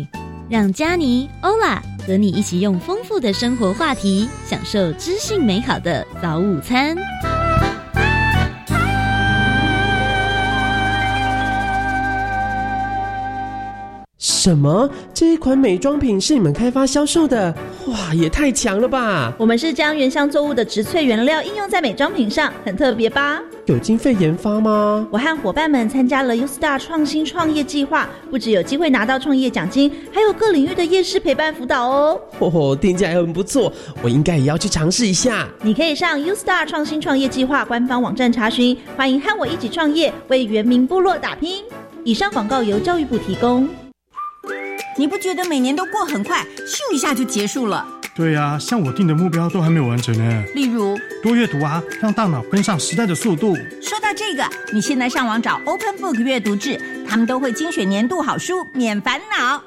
[0.49, 6.97] 让佳妮、欧拉和你一起用丰富的生活话题，享受知性美好的早午餐。
[14.17, 14.89] 什么？
[15.13, 17.53] 这一款美妆品是你们开发销售的？
[17.87, 19.33] 哇，也太强了吧！
[19.37, 23.41] 我们是将原香作物的植萃原料应用在美妆品上，很特别吧？
[23.65, 25.07] 有经费研发吗？
[25.09, 32.19] 我和伙伴们参加了 U Star 创新创业计划，不只有机会拿到创业奖金，还有各领域的夜市陪伴辅导哦。
[32.37, 33.71] 嚯嚯，听起来很不错，
[34.01, 35.47] 我应该也要去尝试一下。
[35.61, 38.77] 你可以上 U Star 创新创业计划官方网站查询。
[38.97, 41.63] 欢迎和我一起创业，为原民部落打拼。
[42.03, 43.67] 以上广告由教育部提供。
[44.97, 47.87] 你不觉得每年都过很快，咻一下就结束了？
[48.15, 50.43] 对呀、像我定的目标都还没有完成呢。
[50.55, 53.55] 例如，多阅读啊，让大脑跟上时代的速度。
[53.79, 59.61] 说到这个，你现在上网找 Open Book 阅读志，他们都会精选年度好书，免烦恼。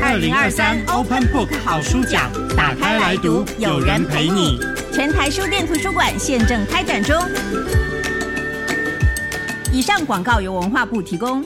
[0.00, 4.60] 二零二三 Open Book 好书奖打开来读有人陪你。
[4.92, 7.20] 全台书店图书馆现正开展中。
[9.72, 11.44] 以上广告由文化部提供。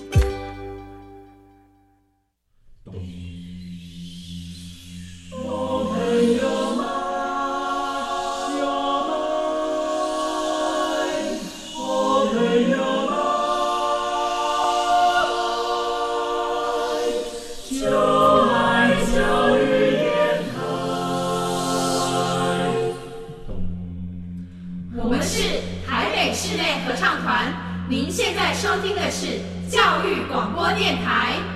[28.71, 31.50] 收听的是教育广播电台。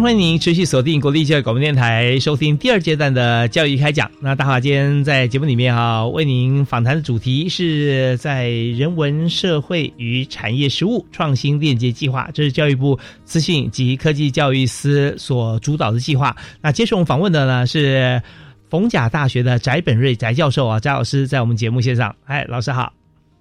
[0.00, 4.08] 欢迎您持续锁定国立教育广播电台，收听第二阶段的教育开讲。
[4.20, 16.36] 那大华今天在节目里面哈、为您访谈的主题是在人文社会与产业实务创新链接计划，这是教育部资讯及科技教育司所主导的计划。
[16.60, 18.22] 那接受我们访问的呢是
[18.70, 22.92] 逢甲大学的翟本瑞翟教授啊，翟老师在我们节目线上，哎，老师好。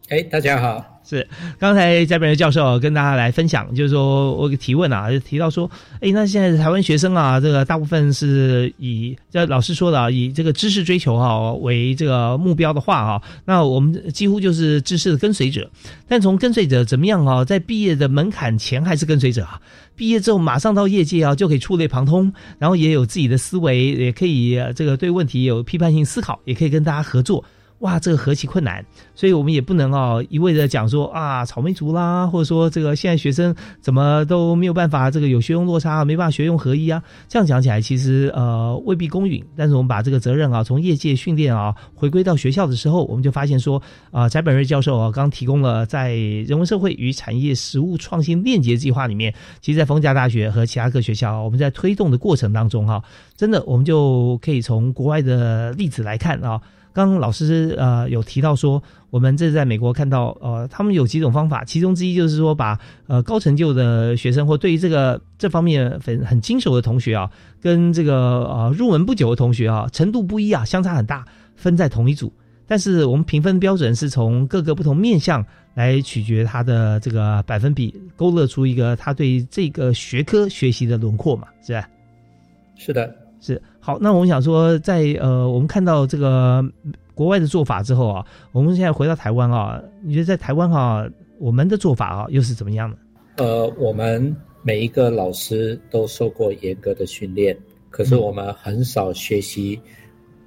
[0.10, 1.02] 哎，大家好。
[1.04, 1.28] 是，
[1.60, 15.70] 刚才翟本瑞教授跟大家来分享，就是说我有个提问啊，就提到说，哎，那现在台湾学生啊，这个大部分是以这老师说的啊，以这个知识追求哈、为这个目标的话啊，那我们几乎就是知识的跟随者。
[16.08, 19.60] 但从跟随者怎么样啊，在毕业的门槛前还是跟随者啊，
[19.98, 27.44] 毕业之后马上到业界啊，就可以触类旁通，然后也有自己的思维，也可以这个对问题有批判性思考，也可以跟大家合作。
[27.80, 28.84] 哇，这个何其困难！
[29.14, 37.04] 所以我们也不能哦一味的讲说啊草莓族啦，或者说这个现在学生怎么都没有办法这个有学用落差，没办法学用合一啊。
[37.28, 39.46] 这样讲起来，其实呃未必公允。
[39.56, 53.04] 但是我们把这个责任啊从业界训练啊回归到学校的时候，我们就发现说啊翟本瑞教授啊刚提供了在人文社会与产业实务创新链接计划里面，其实在逢甲大学和其他各学校，我们在推动的过程当中哈、
[53.36, 56.60] 真的我们就可以从国外的例子来看啊。
[56.98, 58.82] 刚刚老师呃有提到说，
[59.12, 67.30] 我们这是在美国看到呃，他们有几种方法，其中之一就是说把呃高成就的学生或对于这个这方面很很精熟的同学啊，
[67.62, 71.24] 跟这个呃入门不久的同学啊，程度不一啊，相差很大，
[71.56, 72.34] 分在同一组。
[72.66, 81.88] 但是我们评分标准是从各个不同面向来取决他的这个百分比，勾勒出一个他对这个学科学习的轮廓嘛，是吧？
[82.76, 86.62] 是的，是好，那我们想说在，呃，我们看到这个
[87.16, 91.08] 国外的做法之后啊，我们现在回到台湾啊，你觉得在台湾啊，
[91.40, 92.98] 我们的做法啊，又是怎么样呢？
[93.38, 97.58] 呃，我们每一个老师都受过严格的训练，
[97.90, 99.80] 可是我们很少学习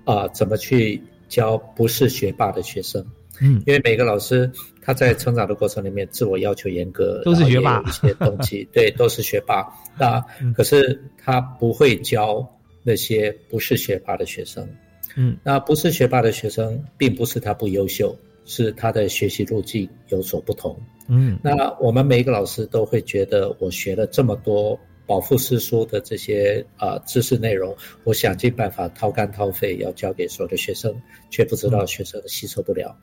[0.04, 3.02] 啊、怎么去教不是学霸的学生。
[3.40, 9.66] 嗯，因为每个老师他在成长的过程里面自我要求严格，都是学霸一些东西，对，都是学霸。
[9.98, 10.22] 那
[10.54, 12.46] 可是他不会教
[12.90, 14.68] 那些不是学霸的学生。
[15.14, 20.76] 嗯，那不是学霸的学生，并不是他不优秀，是他的学习路径有所不同。
[21.08, 24.76] 嗯，那我们每一个老师都会觉得，我学了这么多
[25.06, 30.92] 饱腹诗书的这些啊、呃知识内容，我想尽办法掏肝掏肺要教给所有的学生，
[31.30, 32.96] 却不知道学生吸收不了。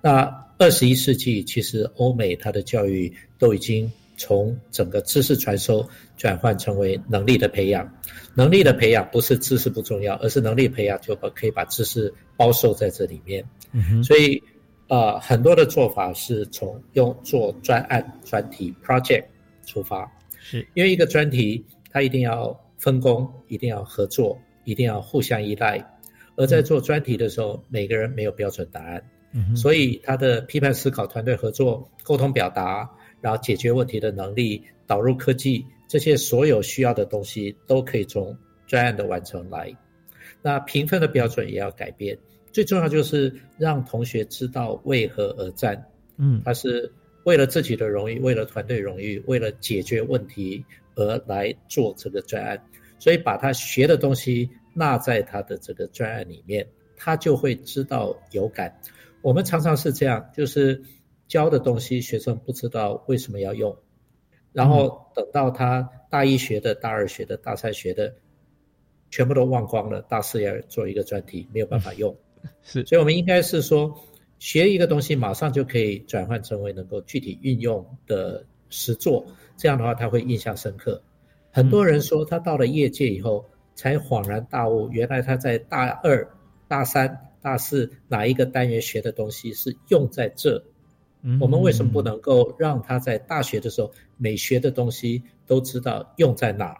[0.00, 7.90] 那二十一世纪，其实欧美它的教育都已经从整个知识传授转换成为能力的培养。
[8.34, 13.44] 能力的培养不是知识不重要，而是能力培养就把可以把知识包受在这里面。
[13.72, 14.42] 嗯所以，
[14.88, 19.24] 呃，很多的做法是从用做专案、专题 project
[19.64, 25.82] 出发，是因为一个专题它一定要分工，一定要合作，一定要互相依赖。
[26.36, 32.90] 而在做专题的时候，每个人没有标准答案，嗯所以他的批判思考、团队合作、沟通表达，
[33.22, 39.74] 然后解决问题的能力、导入科技，这些所有需要的东西都可以从专案的完成来。
[40.42, 42.18] 那评分的标准也要改变，
[42.50, 45.82] 最重要就是让同学知道为何而战。
[46.18, 46.92] 嗯他是
[47.24, 50.64] 为了自己的荣誉，为了团队荣誉，为了解决问题
[50.96, 52.60] 而来做这个专案，
[52.98, 58.76] 所以把他学的东西纳在他的这个专案里面，他就会知道有感。
[59.20, 60.82] 我们常常是这样，就是
[61.32, 63.74] 教的东西学生不知道为什么要用，
[64.52, 68.14] 然后等到他大一学的、大二学的、大三学的，
[69.10, 72.14] 全部都忘光了，大四要做一个专题，没有办法用。
[72.62, 73.98] 是，所以我们应该是说，
[74.38, 79.24] 学一个东西马上就可以转换成为能够具体运用的实作，
[79.56, 81.02] 这样的话他会印象深刻。
[81.50, 83.42] 很多人说他到了业界以后
[83.74, 86.30] 才恍然大悟，原来他在大二、
[86.68, 90.62] 大三、大四哪一个单元学的东西是用在这。
[91.22, 96.76] 嗯我们为什么不能够让他在大学的时候每学的东西都知道用在哪？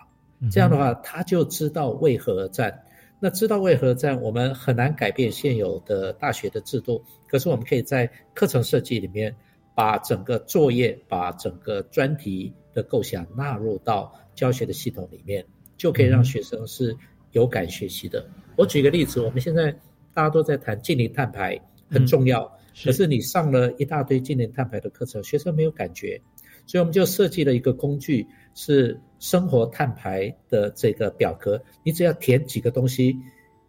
[0.50, 2.84] 这样的话，他就知道为何而战。
[3.20, 7.00] 那知道为何而战，我们很难改变现有的大学的制度。
[7.28, 9.32] 可是我们可以在课程设计里面，
[9.76, 16.96] 把整个作业、把整个专题的构想纳入到教学的系统里面，就可以让学生是
[17.30, 18.26] 有感学习的。
[18.56, 19.70] 我举个例子，我们现在
[20.12, 21.56] 大家都在谈近零碳排
[21.88, 22.52] 很重要，
[22.84, 26.20] 可是你上了一大堆近年碳排的课程，学生没有感觉，
[26.66, 33.16] 所以我们就设计了一个工具，是生活碳排的这个表格，你只要填几个东西，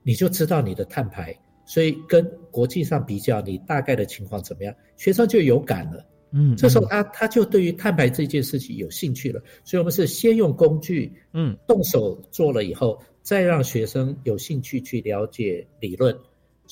[0.03, 6.05] 你就知道你的碳排，所以跟国际上比较，你大概的情况怎么样，学生就有感了。
[6.35, 16.17] 嗯，这时候他他就对于碳排这件事情有兴趣了，所以我们是先用工具，嗯，动手做了以后，再让学生有兴趣去了解理论，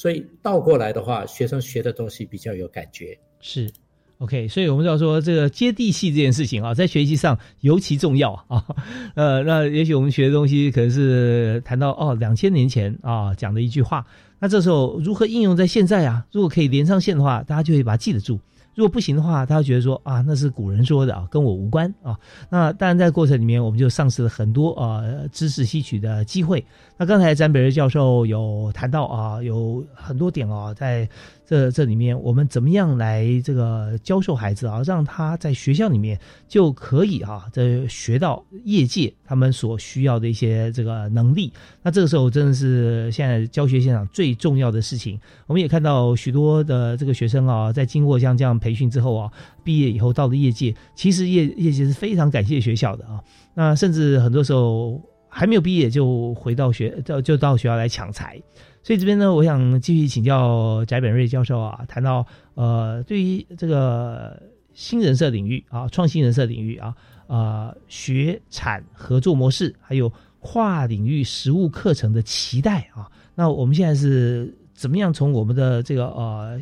[0.02, 3.16] 所以倒过来的话，学生学的东西比较有感觉。
[3.40, 3.72] 是
[4.18, 8.66] ，OK，所以我们要说这个接地气这件事情啊，在学习上尤其重要啊。
[9.14, 14.04] 呃，那也许我们学的东西可能是谈到哦，两千年前啊讲的一句话，
[14.40, 16.26] 那这时候如何应用在现在啊？
[16.32, 18.40] 如果可以连上线的话，大家就会把它记得住。
[18.74, 22.18] 如果不行的话，他觉得说啊，那是古人说的啊，跟我无关啊。
[22.50, 26.66] 那当然，在过程里面，我们就丧失了很多啊知识吸取的机会。
[26.98, 31.08] 那刚才詹北瑞教授有谈到啊，有很多点啊，在
[31.52, 41.52] 这这里面，我们怎么样来这个教授孩子啊，让他在学校里面就可以啊，这学到业界他们所需要的一些这个能力。
[41.84, 45.20] 那这个时候真的是现在教学现场最重要的事情。
[45.46, 49.30] 我们也看到许多的这个学生啊，在经过像这样培训之后啊，
[49.62, 53.20] 毕业以后到了业界，其实业业界是非常感谢学校的啊。
[53.54, 58.42] 那甚至很多时候还没有毕业就回到学，就就到学校来抢财。
[58.84, 64.42] 所以这边呢，我想继续请教翟本瑞教授啊，谈到呃，对于这个
[64.74, 66.96] 新人设领域啊，创新人设领域啊，
[67.28, 73.08] 呃，学产合作模式，还有跨领域实务课程的期待啊。
[73.36, 76.60] 那我们现在是怎么样从我们的这个呃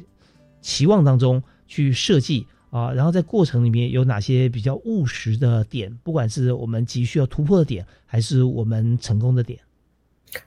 [0.60, 2.91] 期望当中去设计啊？
[2.91, 5.97] 然后在过程里面有哪些比较务实的点？
[6.03, 9.58] 不管是我们急需要突破的点，还是我们成功的点。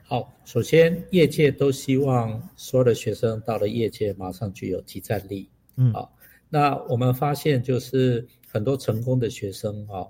[0.02, 5.48] 好，首先业界都希望所有的学生到了业界马上具有即战力。
[5.76, 6.08] 嗯，啊，
[6.48, 10.06] 那我们发现就是很多成功的学生啊，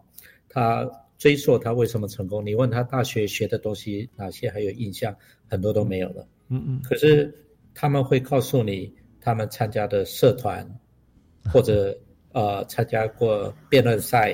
[0.49, 5.15] 他追溯他为什么成功，你问他大学学的东西哪些还有印象，
[5.49, 6.27] 很多都没有了。
[6.49, 7.33] 嗯嗯，可是
[7.75, 10.69] 他们会告诉你，他们参加的社团，
[11.53, 11.96] 或者
[12.33, 14.33] 呃参加过辩论赛，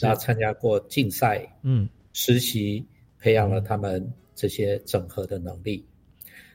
[0.00, 2.86] 然后参加过竞赛，嗯，实习
[3.18, 4.00] 培养了他们
[4.36, 5.84] 这些整合的能力。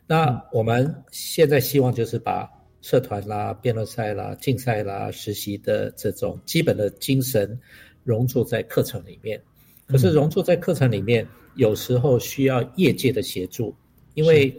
[0.07, 2.49] 那我们现在希望就是把
[2.82, 7.59] 社团啦、辩论赛啦、竞赛啦、实习的这种基本的精神
[8.03, 9.41] 融入在课程里面。
[9.88, 13.75] 可是融入在课程里面，有时候需要业界的协助，
[14.13, 14.53] 因为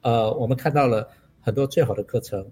[0.00, 1.08] 呃，我们看到了
[1.40, 2.48] 很多最好的课程，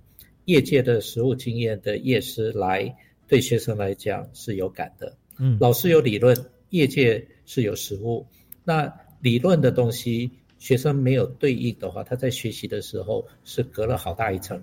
[0.47, 2.93] 业界的实务经验的业师来
[3.27, 5.17] 对学生来讲是有感的。
[5.39, 6.37] 嗯，老师有理论，
[6.71, 8.27] 业界是有实务。
[8.65, 8.93] 那
[9.25, 14.63] 理论的东西，学生没有对应的话，他在学习的时候是隔了好大一层。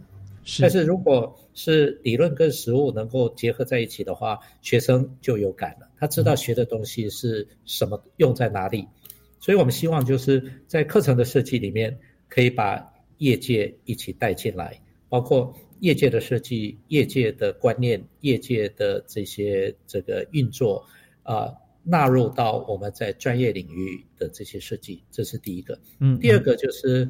[0.60, 8.88] 但是如果是理论跟实物能够结合在一起的话，学生就有感了，他知道学的东西是什么，用在哪里。
[9.40, 11.98] 所以我们希望就是在课程的设计里面，
[12.30, 12.88] 可以把
[13.18, 20.86] 业界一起带进来，包括业界的设计、业界的观念、业界的这些这个运作
[21.24, 21.52] 啊，
[21.84, 25.80] 纳入到我们在专业领域的这些设计，这是第一个。
[26.00, 27.10] 嗯，第二个就是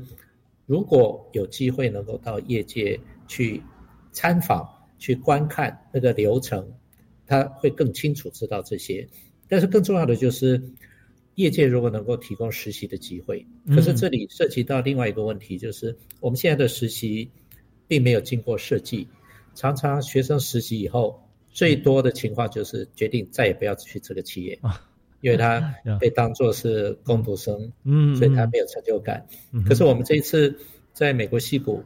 [0.65, 2.99] 如果有机会能够到业界。
[3.27, 3.63] 去
[4.11, 4.67] 参访、
[4.99, 6.69] 去观看那个流程，
[7.25, 9.07] 他会更清楚知道这些。
[9.47, 10.61] 但是更重要的就是，
[11.35, 17.31] 业界如果能够提供实习的机会，可是这里涉及到另外一个问题，就是我们现在的实习
[17.87, 19.07] 并没有经过设计，
[19.55, 21.20] 常常学生实习以后，
[21.51, 24.59] 最多的情况就是决定再也不要去这个企业，
[25.21, 29.25] 因为他 被当作是工读生，嗯，所以他没有成就感。
[29.67, 30.57] 可是我们这一次
[30.93, 31.83] 在美国西谷。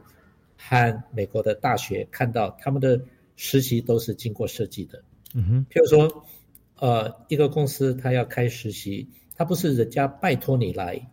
[0.58, 2.98] 和美国的大学看到他们的
[3.36, 5.02] 实习都是经过设计的，
[5.34, 6.24] 嗯哼，譬如说，
[6.80, 9.06] 呃，一个公司他要开实习，
[9.36, 11.10] 他不是人家拜托你来，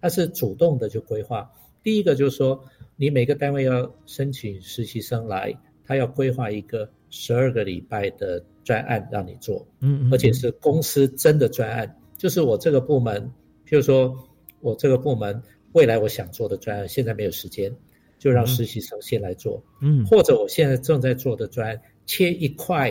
[0.00, 1.50] 他是主动的就规划。
[1.82, 5.52] 第一个就是说，你每个单位要申请实习生来，
[5.84, 13.22] 他要规划一个十二个礼拜的专案让你做，嗯，而且是公司真的专案，就是我这个部门，
[13.66, 14.14] 譬如说
[14.60, 15.42] 我这个部门
[15.72, 17.74] 未来我想做的专案，现在没有时间。
[18.18, 22.90] 就让实习生先来做，嗯，或者我现在正在做的专案切一块，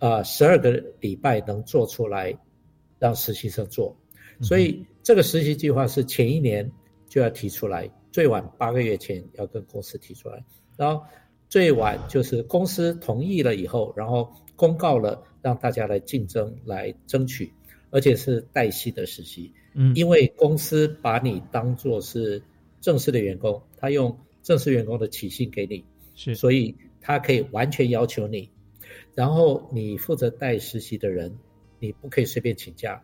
[0.00, 0.70] 呃，十二个
[1.00, 2.38] 礼拜能做出来，
[2.98, 3.96] 让实习生做。
[4.42, 6.70] 所以这个实习计划是前一年
[7.08, 10.44] 就要提出来，最晚八个月前要跟公司提出来，
[10.76, 11.02] 然后
[11.48, 17.52] 最晚就是公司同意了以后，然后公告了让大家来竞争来争取，
[17.90, 22.42] 而且是带薪的实习，嗯，因为公司把你当做是
[22.80, 24.18] 正式的员工，他用。
[24.44, 28.50] 正式员工的起薪给你，是，所以他可以完全要求你，
[29.14, 31.38] 然后你负责带实习的人，
[31.80, 33.02] 你不可以随便请假，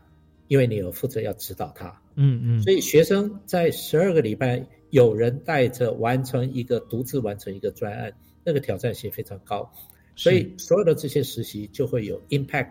[0.48, 8.12] 因为你有负责要指导他，嗯嗯，所以学生在十二个礼拜有人带着完成一个独自完成一个专案，
[8.44, 9.70] 那个挑战性非常高，
[10.16, 12.70] 所以所有的这些实习就会有 impact，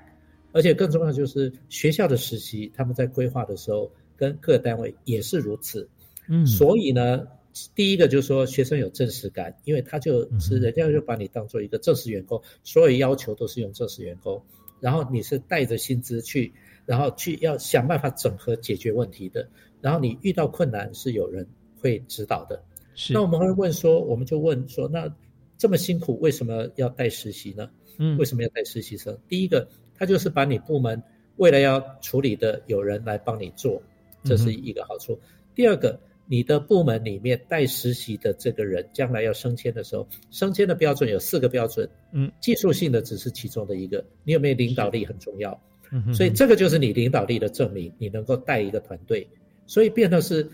[0.51, 5.89] 而且更重要就是学校的实习，他们在规划的时候跟各单位也是如此，
[6.27, 7.27] 嗯，所以呢。
[7.75, 14.41] 第一个就是说，学生有正式感，因为他就是人家就把你当做一个正式员工，所有要求都是用正式员工，
[14.79, 16.53] 然后你是带着薪资去，
[16.85, 19.49] 然后去要想办法整合解决问题的，
[19.81, 21.45] 然后你遇到困难是有人
[21.81, 22.63] 会指导的。
[22.93, 23.13] 是。
[23.13, 25.13] 那我们会问说，我们就问说，那
[25.59, 27.69] 这么辛苦，为什么要带实习呢？
[27.99, 29.15] 嗯，为什么要带实习生？
[29.27, 31.03] 第一个，他就是把你部门
[31.35, 33.79] 未来要处理的有人来帮你做，
[34.23, 35.19] 这是一个好处。
[35.53, 35.99] 第二个。
[36.31, 45.59] 你的部门里面带实习的这个人，将来要升迁的时候，升迁的标准有四个标准，嗯，技术性的只是其中的一个，你有没有领导力很重要，
[45.91, 49.27] 嗯，所以这个就是你领导力的证明，你能够带一个团队，
[49.65, 50.47] 所以变得是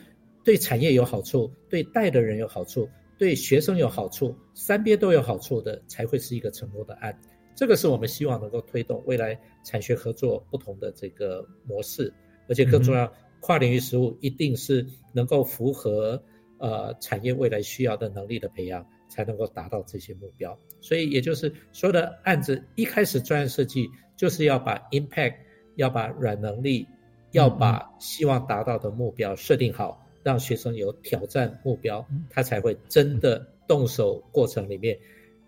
[0.45, 2.87] 对产业有好处，对带的人有好处，
[3.17, 7.17] 对学生有好处，三边都有好处的，才会是一个成功的案。
[7.55, 12.13] 这个是我们希望能够推动未来产学合作不同的这个模式，
[12.49, 13.11] 而且更重要。
[13.41, 16.21] 跨领域实务一定是能够符合
[16.57, 20.57] 呃产业未来需要的能力的培养，才能够达到这些目标。
[20.81, 23.87] 所以也就是所有的案子一开始专业设计
[24.17, 25.35] 就是要把 impact，
[25.75, 26.87] 要把软能力，
[27.31, 34.97] 要把希望达到的目标设定好，让学生有挑战目标，他才会真的动手过程里面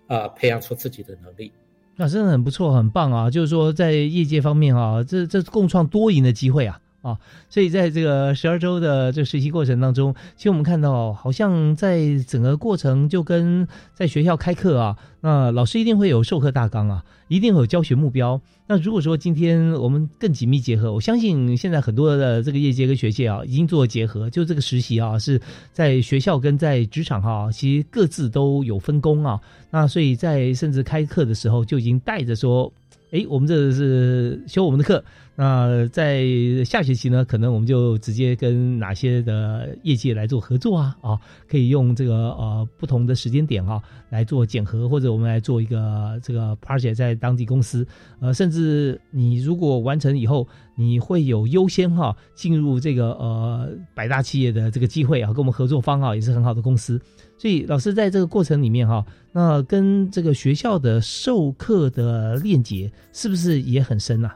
[0.06, 1.52] 啊培养出自己的能力。
[1.96, 3.32] 那真的很不错，很棒啊！
[3.32, 6.80] 就是说在业界方面啊，这这共创多赢的机会啊。
[7.02, 7.18] 啊，
[7.50, 18.42] 所以在这个十二周的这实习过程当中，其实我们看到，好像在整个过程就跟在学校开课啊，那老师一定会有授课大纲啊，一定会有教学目标。
[18.70, 25.40] 那如果说今天我们更紧密结合，我相信现在很多的这个业界跟学界啊，已经做了结合，就这个实习啊，是
[25.72, 29.40] 在学校跟在职场哈，其实各自都有分工啊。
[29.70, 32.74] 那所以在甚至开课的时候，就已经带着说。
[33.10, 35.02] 哎，我们这是修我们的课。
[35.40, 36.26] 那在
[36.66, 40.98] 下学期呢，可能我们就直接跟哪些的业界来做合作啊？
[41.00, 43.80] 啊，可以用这个呃不同的时间点啊
[44.10, 47.86] 来做检核，或者我们来做一个这个 project 在当地公司。
[48.20, 57.00] 呃，甚至你如果完成以后，你会有优先哈进入这个呃百大企业的这个机会啊，跟我们合作方啊也是很好的公司。
[57.38, 64.32] 所以老师在这个过程里面哈，那跟这个学校的授课的链接是不是也很深呐？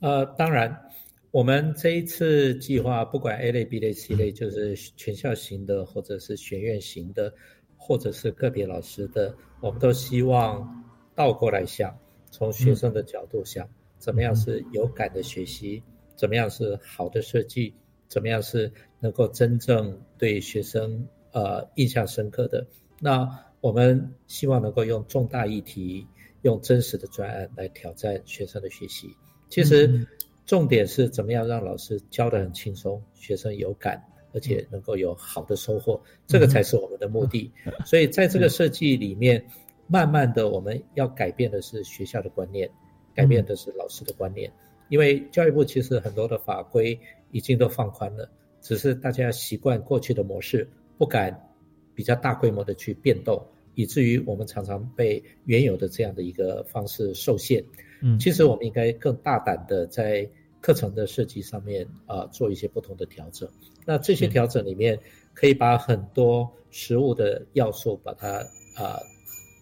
[0.00, 0.90] 呃，当然，
[1.30, 7.32] 我们这一次计划不管 A 类、B 类、C 类，就是全校型的或者是学院型的，
[7.76, 10.84] 或者是个别老师的，我们都希望
[11.14, 11.98] 倒过来想，
[12.30, 13.66] 从学生的角度想，
[13.98, 15.82] 怎么样是有感的学习，
[16.14, 17.74] 怎么样是好的设计，
[18.06, 18.70] 怎么样是
[19.00, 22.66] 能够真正对学生呃印象深刻的。
[23.00, 23.26] 那
[23.62, 26.06] 我们希望能够用重大议题，
[26.42, 29.08] 用真实的专案来挑战学生的学习。
[29.48, 30.06] 其实
[30.44, 34.02] 重点是怎么样让老师教得很轻松，学生有感。
[34.32, 37.50] 而且能够有好的收获，这个才是我们的目的。
[37.86, 39.42] 所以在这个设计里面，
[39.86, 42.70] 慢慢的我们要改变的是学校的观念，
[43.14, 44.52] 改变的是老师的观念。
[44.90, 48.30] 因为教育部其实很多的法规已经都放宽了，
[48.60, 50.68] 只是大家习惯过去的模式，
[50.98, 51.48] 不敢
[51.94, 53.42] 比较大规模的去变动，
[53.76, 57.64] 以至于我们常常被原有的这样的一个方式受限。
[58.02, 60.28] 嗯，其实我们应该更大胆的在。
[60.62, 63.48] 课程的设计上面啊，做一些不同的调整。
[63.84, 64.98] 那这些调整里面，
[65.32, 68.38] 可以把很多实物的要素把它
[68.74, 68.98] 啊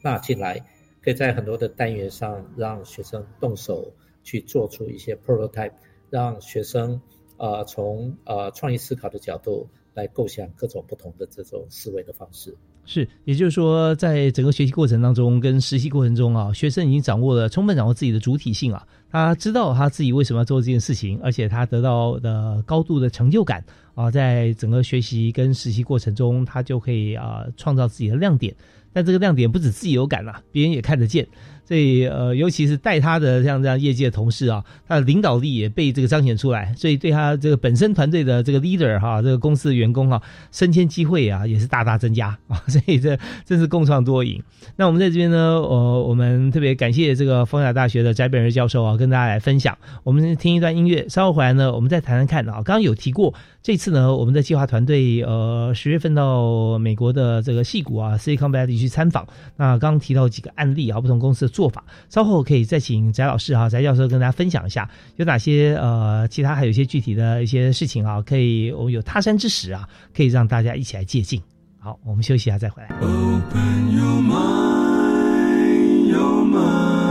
[0.03, 0.65] 纳进来，
[1.03, 3.93] 可以在很多的单元上让学生动手
[4.23, 5.75] 去做出一些 prototype，
[6.09, 6.99] 让学生
[7.37, 12.57] 啊从呃创意思考的角度来构想各种不同的这种思维的方式。
[12.87, 23.65] 是，也就是说，在整个学习过程当中跟实习过程中啊，学生已经掌握了充分掌握自己的主体性啊，他知道他自己为什么要做这件事情，而且他得到的高度的成就感
[23.95, 28.55] 啊，在整个学习跟实习过程中，他就可以啊创造自己的亮点。
[28.93, 31.27] 但这个亮点不止自己有感啊，别人也看得见。
[31.67, 36.75] 所以呃，尤其是带他的像这样业界的同事啊，他的领导力也被这个彰显出来。
[36.77, 40.21] 所以对他这个本身团队的这个 leader 哈，这个公司的员工哈，
[40.53, 42.63] 升迁机会啊也是大大增加啊。
[42.69, 44.43] 所以这真是共创多赢。
[44.77, 49.77] 那我们在这边呢，呃，我们特别感谢这个丰雅大学的翟本瑞教授啊，跟大家来分享。
[50.03, 52.57] 我们听一段音乐，稍后回来呢，我们再谈谈看啊。
[52.57, 59.27] 刚刚有提过，这次呢，我们的计划团队呃十月份到美国的这个戏谷啊，Silicon Valley 去参访。
[59.57, 61.54] 那刚刚提到几个案例啊，不同公司的。
[61.55, 71.41] 做法，稍后可以再请翟老师哈，翟教授跟大家分享一下有哪些呃，其他还有一些具体的一些事情啊，可以我们有他山之石啊，可以让大家一起来借鉴。
[71.79, 72.89] 好，我们休息一下再回来。
[73.01, 77.05] Open your mind, your mind.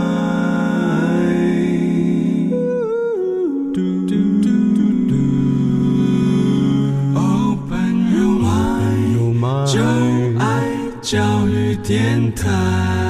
[11.02, 13.03] 教育电台。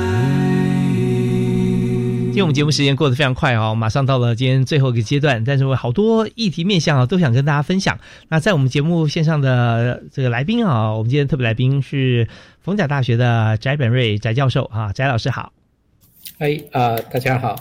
[2.34, 7.96] 今天我们节目时间过得非常快哦，马上到了今天最后一个阶段，但是我好多议题面向啊，都想跟大家分享。
[8.28, 12.26] 那在我们节目线上的这个来宾啊，我们今天特别来宾是
[12.60, 15.52] 逢甲大学的翟本瑞翟教授啊，翟老师好。
[16.38, 17.54] 哎啊，大家好。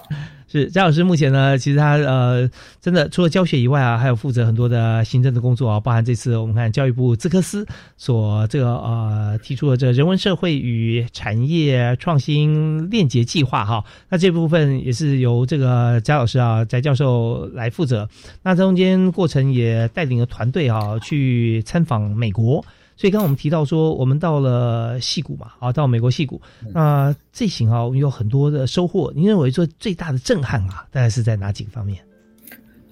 [0.59, 2.47] 是翟老师，目前呢，其实他呃，
[2.79, 7.65] 真的除了教学以外啊，还有负责很多的行政的工作啊，包含这次我们看教育部资科司
[7.97, 18.07] 所这个呃提出的这人文社会与产业创新链接计划哈，那这部分也是由这个翟老师啊，翟教授来负责。
[18.43, 22.63] 那中间过程也带领了团队啊去参访美国。
[23.03, 26.41] 所以刚刚我们提到说，我们到了戏谷嘛，啊，到美国戏谷，
[26.73, 29.11] 那这行啊，我们有很多的收获。
[29.13, 32.01] 您认为说最大的震撼啊，大概是在哪几个方面？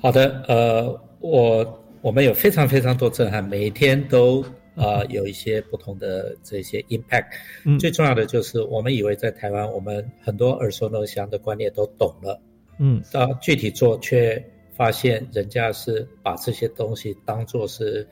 [0.01, 4.43] 好的，呃，我我们有非常非常多震撼，每一天都
[4.75, 7.79] 呃有一些不同的这些 impact。
[7.79, 12.37] 最重要的就是，我们以为在台湾，我们很多耳熟能详的观念都懂了，
[12.79, 14.45] 嗯，到具体做却
[14.75, 18.05] 发现人家是把这些东西当做是。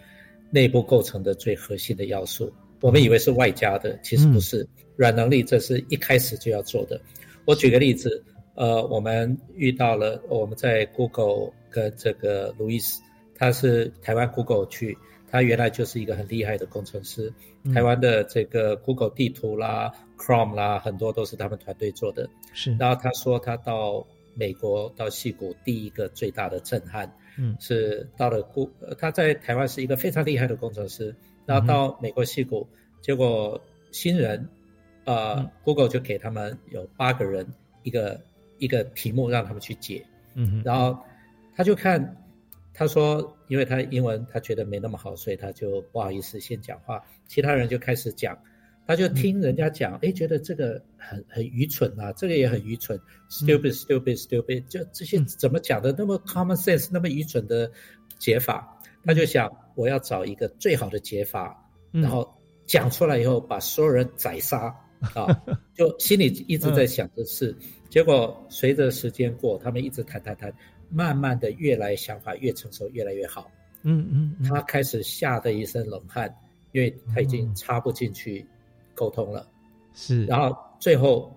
[0.51, 4.67] 内部构成的最核心的要素，我们以为是外加的，其实不是。
[4.95, 6.99] 软能力这是一开始就要做的。
[7.45, 8.23] 我举个例子，
[8.55, 13.01] 呃，我们遇到了我们在 Google 跟这个路易斯，
[13.33, 14.97] 他是台湾 Google 去，
[15.29, 17.31] 他原来就是一个很厉害的工程师。
[17.73, 22.29] 台湾的这个 Google 地图啦、Chrome 啦，很多都是他们团队做的。
[22.53, 22.75] 是。
[22.77, 27.09] 然后他说他到美国到西谷，第一个最大的震撼。
[27.41, 31.15] 嗯，是到了谷，他在台湾是一个非常厉害的工程师，
[31.45, 32.67] 然后到美国西谷，
[32.99, 33.61] 结果
[33.91, 34.49] 新人，
[35.05, 37.47] 呃，Google 就给他们有八个人
[37.83, 38.19] 一个
[38.57, 40.99] 一个题目让他们去解，嗯，然后
[41.55, 42.17] 他就看，
[42.73, 48.37] 他说，因为他英文他觉得没那么好，所以他就不好意思先讲话，其他人就开始讲。
[48.89, 57.71] 他就听人家讲，哎，觉得这个很很愚蠢啊，这个也很愚蠢，stupid，stupid，stupid，就这些怎么讲的那么 common sense，那么愚蠢的
[58.17, 62.27] 解法，他就想我要找一个最好的解法，然后
[62.65, 64.75] 讲出来以后把所有人宰杀
[65.13, 65.39] 啊，
[65.75, 67.55] 就心里一直在想的是，
[67.91, 70.51] 结果随着时间过，他们一直谈谈谈，
[70.89, 73.51] 慢慢的越来想法越成熟，越来越好，
[73.83, 76.35] 嗯嗯，他开始吓得一身冷汗，
[76.71, 78.43] 因为他已经插不进去。
[78.99, 79.47] 沟通了，
[79.93, 81.33] 是，然后最后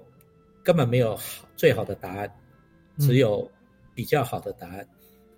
[0.64, 2.28] 根本没有好最好的答案，
[2.98, 3.48] 只有
[3.94, 4.84] 比较好的答案，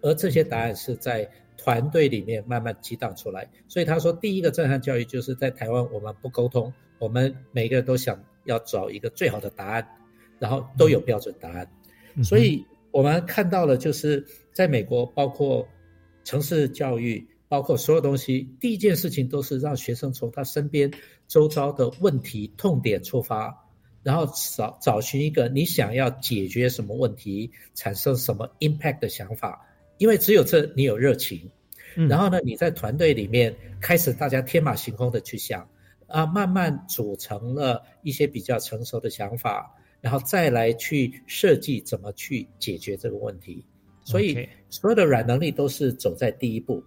[0.00, 3.46] 而这些答案是在团队里面慢慢激荡出来。
[3.68, 9.86] 所以他说，第一个震撼教育就是在台湾我们不沟通，我们每个人都想要找一个最好的答案，
[10.38, 11.68] 然后都有标准答案，
[12.22, 15.68] 所以我们看到了就是在美国，包括
[16.24, 17.28] 城市教育。
[17.46, 20.90] 包括所有东西，第一件事情都是让学生从他身边
[21.28, 23.66] 周遭的问题痛点出发，
[24.02, 29.66] 然后找找寻一个你想要解决什么问题，产生什么 impact 的想法。
[29.98, 31.50] 因为只有这你有热情，
[31.94, 35.68] 然后呢，你在团队里面开始大家天马行空的去想，
[36.08, 43.64] 啊，慢慢组成了一些比较成熟的想法，然后再来去设计怎么去解决这个问题。
[44.04, 46.82] 所以所有的软能力都是走在第一步。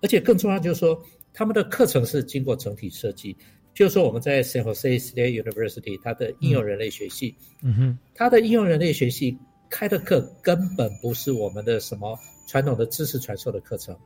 [0.00, 1.00] 而且更重要就是说，
[1.34, 3.36] 他们的课程是经过整体设计。
[3.74, 9.38] 譬如说，我们在 San Jose State University，它的应用人类学系，嗯哼，它的应用人类学系
[9.70, 13.96] 开的课根本不是我们的什么传统的知识传授的课程。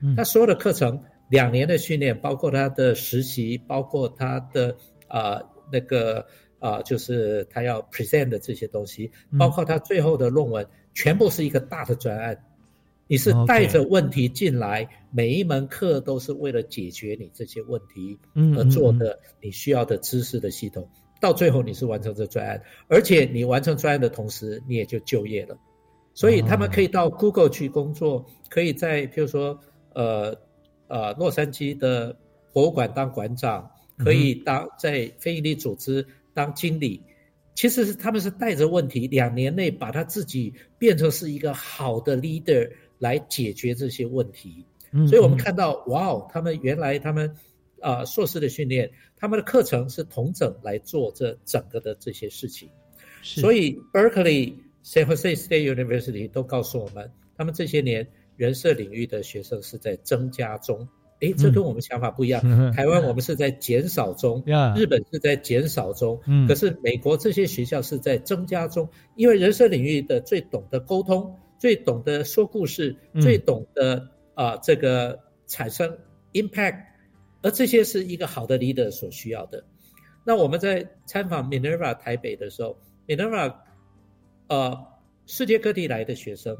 [0.00, 5.40] 嗯，它所有的课程两年的训练，包括它的实习，包括它的啊
[5.72, 6.26] 那个
[6.58, 12.44] 啊，就是他要 present 的这些东西，包括他最后的论文，全部是一个大的专案。
[13.08, 18.18] 你是带着问题进来，每一门课都是为了解决你这些问题
[18.56, 20.88] 而做的，你需要的知识的系统，
[21.20, 25.56] 到最后你是完成这专案，而且你完成专案的同时，你也就就业了。
[26.14, 29.58] 所以他们可以到 Google 去工作，可以在譬如说，
[29.94, 30.34] 呃
[30.88, 32.16] 呃，洛杉矶的
[32.52, 37.02] 博物馆当馆长，可以当在非营利组织当经理。
[37.54, 42.70] 其实是他们是带着问题，两年内把他自己变成是一个好的 leader。
[43.02, 44.64] 来解决这些问题，
[45.08, 47.34] 所以我们看到，哇哦，他们原来他们
[47.80, 52.68] 啊硕士的训练，他们的课程是同整来做这整个的这些事情。
[53.22, 60.86] 所以 Berkeley、San Jose State University 都告诉我们，他们这些年人设领域的学生是在增加中。
[61.22, 62.40] 诶，这跟我们想法不一样。
[62.70, 64.44] 台湾我们是在减少中，
[64.78, 71.36] 日本是在减少中，可是美国这些学校是在增加中，因为人设领域的最懂得沟通。
[71.62, 75.96] 最懂得说故事，最懂得啊，这个产生
[76.32, 76.86] impact，
[77.40, 79.64] 而这些是一个好的 leader 所需要的。
[80.24, 83.58] 那我们在参访 Minerva 台北的时候，Minerva，
[84.48, 84.86] 呃，
[85.26, 86.56] 世界各地来的学生，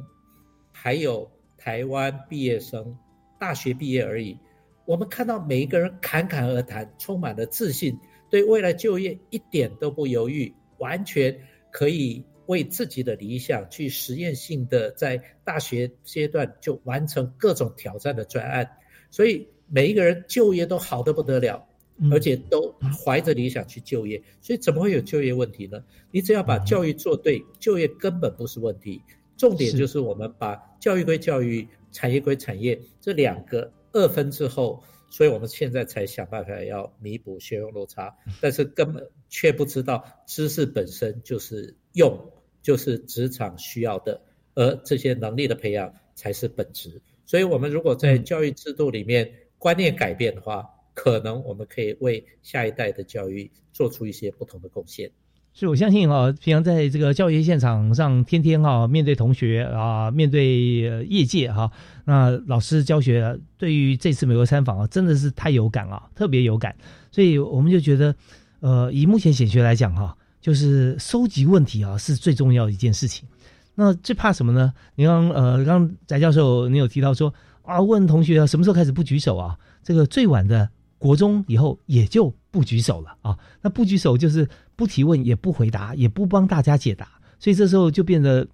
[0.71, 1.29] 还有
[1.59, 2.97] 台湾毕业生，
[3.41, 4.39] 大学毕业而已。
[4.85, 7.99] 我们看到每一个人侃侃而谈，充满了自信，
[8.31, 11.37] 对未来就业一点都不犹豫，完全
[11.73, 12.25] 可以。
[12.53, 18.77] 为自己的理想去实验性的在大学阶段就完成各种挑战的专案，
[19.11, 21.67] 所以每一个人就业都好的不得了，
[22.11, 22.75] 而且都
[23.05, 25.83] 怀着理想去就业，所以怎么会有就业问题呢？
[26.11, 29.03] 你只要把教育做对，就业根本不是问题。
[29.39, 42.31] 重点就是我们把教育归教育，产业归产业这两个二分之后，所以我们现在才想办法要弥补学用落差，但是根本却不知道知识本身就是用。
[42.63, 44.21] 就是职场需要的，
[44.55, 47.03] 而这些能力的培养才是本质。
[47.27, 55.11] 所以，我们如果在教育制度里面观念改变的话，可能我们可以为下一代的教育做出一些不同的贡献。
[55.55, 61.71] 所以我相信啊，平常在这个教育现场上，天天啊面对同学啊，面对业界哈，
[62.05, 66.77] 那老师教学对于这次美国参访啊，真的是太有感啊，特别有感。
[67.11, 68.15] 所以我们就觉得，
[68.61, 70.17] 呃，以目前显学来讲哈。
[70.43, 73.27] 就是收集问题啊，是最重要的一件事情。
[73.75, 74.75] 那最怕什么呢？
[74.97, 77.33] 你刚呃，刚翟教授你有提到说
[77.63, 79.57] 啊，问同学什么时候开始不举手啊？
[79.83, 80.69] 这个最晚的
[80.99, 83.39] 国中以后也就不举手了啊。
[83.63, 88.47] 那不举手就是不提问，也不回答，也不帮大家解答，所以这时候就变得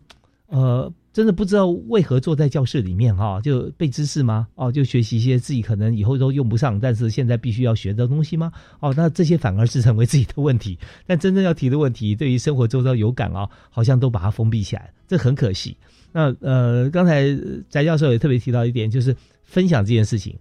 [0.47, 0.93] 呃。
[1.12, 4.46] 真的不知道为何坐在教室里面哈，就背知识吗？
[4.54, 8.52] 哦，就学习一些自己可能以后都用不上，但是现在必须要学的东西吗？
[8.80, 10.78] 哦，那这些反而是成为自己的问题。
[11.06, 15.76] 但真正要提的问题，对于生活周遭有感啊，好像都把它封闭起来，这很可惜。
[16.12, 17.24] 那呃，刚才
[17.68, 20.38] 翟教授也特别提到一点，就是分享这件事情。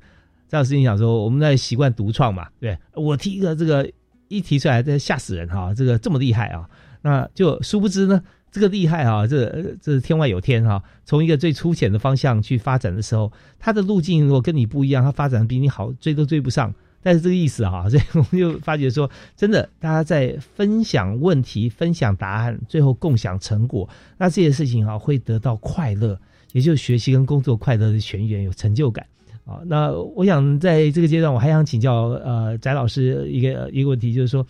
[0.49, 3.89] 这样事情想说，我们在习惯独创嘛，对我提一个这个
[4.27, 6.69] 一提出来，这吓死人哈，这个这么厉害啊，
[7.01, 8.21] 那就殊不知呢。
[8.57, 9.27] 这个厉害啊！
[9.27, 10.81] 这这天外有天哈！
[11.05, 16.73] 从一个最粗浅的方向去发展的时候，它的路径如果跟你不一样，它发展比你好，追都追不上。
[17.03, 23.87] 但是这个意思哈， 所以我们就发觉说，真的，大家在分享问题、分享答案，最后共享成果，
[24.17, 26.19] 那这些事情啊，会得到快乐，
[26.53, 29.05] 也就是学习跟工作快乐的泉源，有成就感
[29.45, 29.61] 啊。
[29.67, 34.43] 那我想在这个阶段，我还想请教呃翟老师一个一个问题，就是说。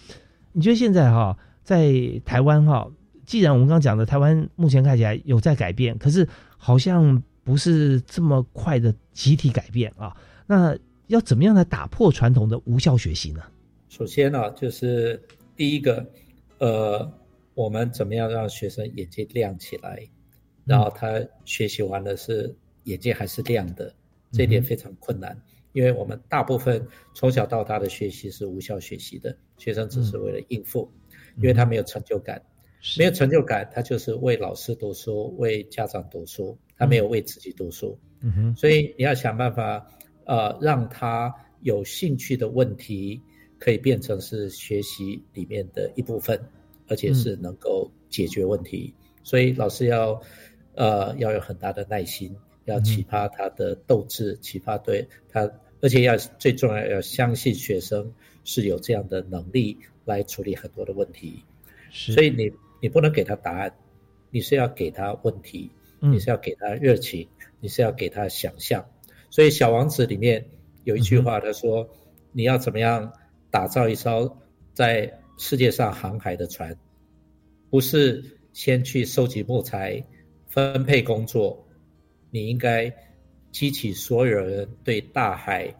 [0.54, 1.94] 你觉得现在哈，在
[2.26, 2.88] 台湾哈，
[3.28, 10.16] 既然我们刚刚讲的台湾目前看起来有在改变，可是好像不是这么快的集体改变啊。
[10.48, 10.76] 那
[11.08, 13.44] 要怎么样来打破传统的无效学习呢？
[13.90, 15.22] 首先呢，就是
[15.56, 16.10] 第一个，
[16.60, 17.12] 呃，
[17.54, 20.02] 我们怎么样让学生眼睛亮起来，
[20.64, 22.56] 然后他学习完了是
[22.86, 23.94] 眼睛还是亮的，
[24.32, 25.38] 这一点非常困难。
[25.74, 30.90] 因为我们大部分从小到大的学习是无效学习的，学生只是为了应付，
[31.36, 32.42] 因为他没有成就感，
[32.98, 37.98] 没有成就感，他就是为老师读书，为家长读书，他没有为自己读书。
[38.22, 39.88] 嗯哼，所以你要想办法，
[40.26, 43.22] 呃，让他有兴趣的问题
[43.60, 46.40] 可以变成是学习里面的一部分，
[46.88, 48.94] 而且是能够解决问题。
[49.24, 50.22] 所以老师要，
[50.76, 55.52] 呃，要有很大的耐心，要启发他的斗志，启发对他。
[55.80, 58.12] 而且要最重要，要相信学生
[58.44, 61.44] 是有这样的能力来处理很多的问题。
[61.92, 62.52] 所以你
[62.82, 63.74] 你不能给他答案，
[64.30, 67.28] 你是要给他问题，你是要给他热情，
[67.60, 68.86] 你是要给他想象。
[69.30, 70.46] 所以《小王子》里面
[70.84, 71.90] 有一句话，他说
[72.32, 73.14] ：“你要怎么样
[73.50, 74.38] 打造一艘
[74.74, 76.78] 在世界上航海的船？
[77.70, 80.04] 不是先去收集木材、
[80.48, 81.68] 分配工作，
[82.32, 82.94] 你应该。”
[83.50, 85.74] 激起所有人对大海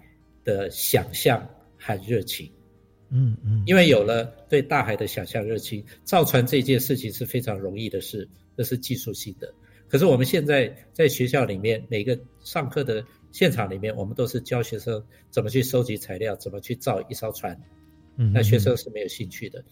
[0.44, 2.50] 的想象和热情，
[3.10, 9.54] 嗯嗯，因为有了对大海的想象热情，造船这件事情是非常容易的事，这是技术性的。
[9.88, 17.58] 可是我们现在在学校里面，每个上课的现场里面，我们都是教学生怎么去收集材料，怎么去造一艘船。
[18.18, 19.64] 嗯，那学生是没有兴趣的，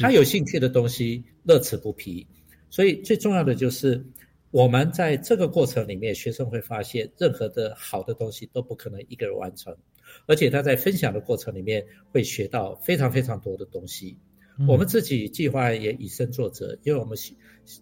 [0.00, 2.26] 他有兴趣的东西乐此不疲。
[2.70, 4.04] 所以最重要的就是。
[4.52, 9.74] 我们在这个过程里面，学生会发现，任何的好的东西都不可能一个人完成，
[10.26, 14.18] 而且他在分享的过程里面会学到非常非常多的东西。
[14.68, 17.16] 我们自己计划也以身作则，因为我们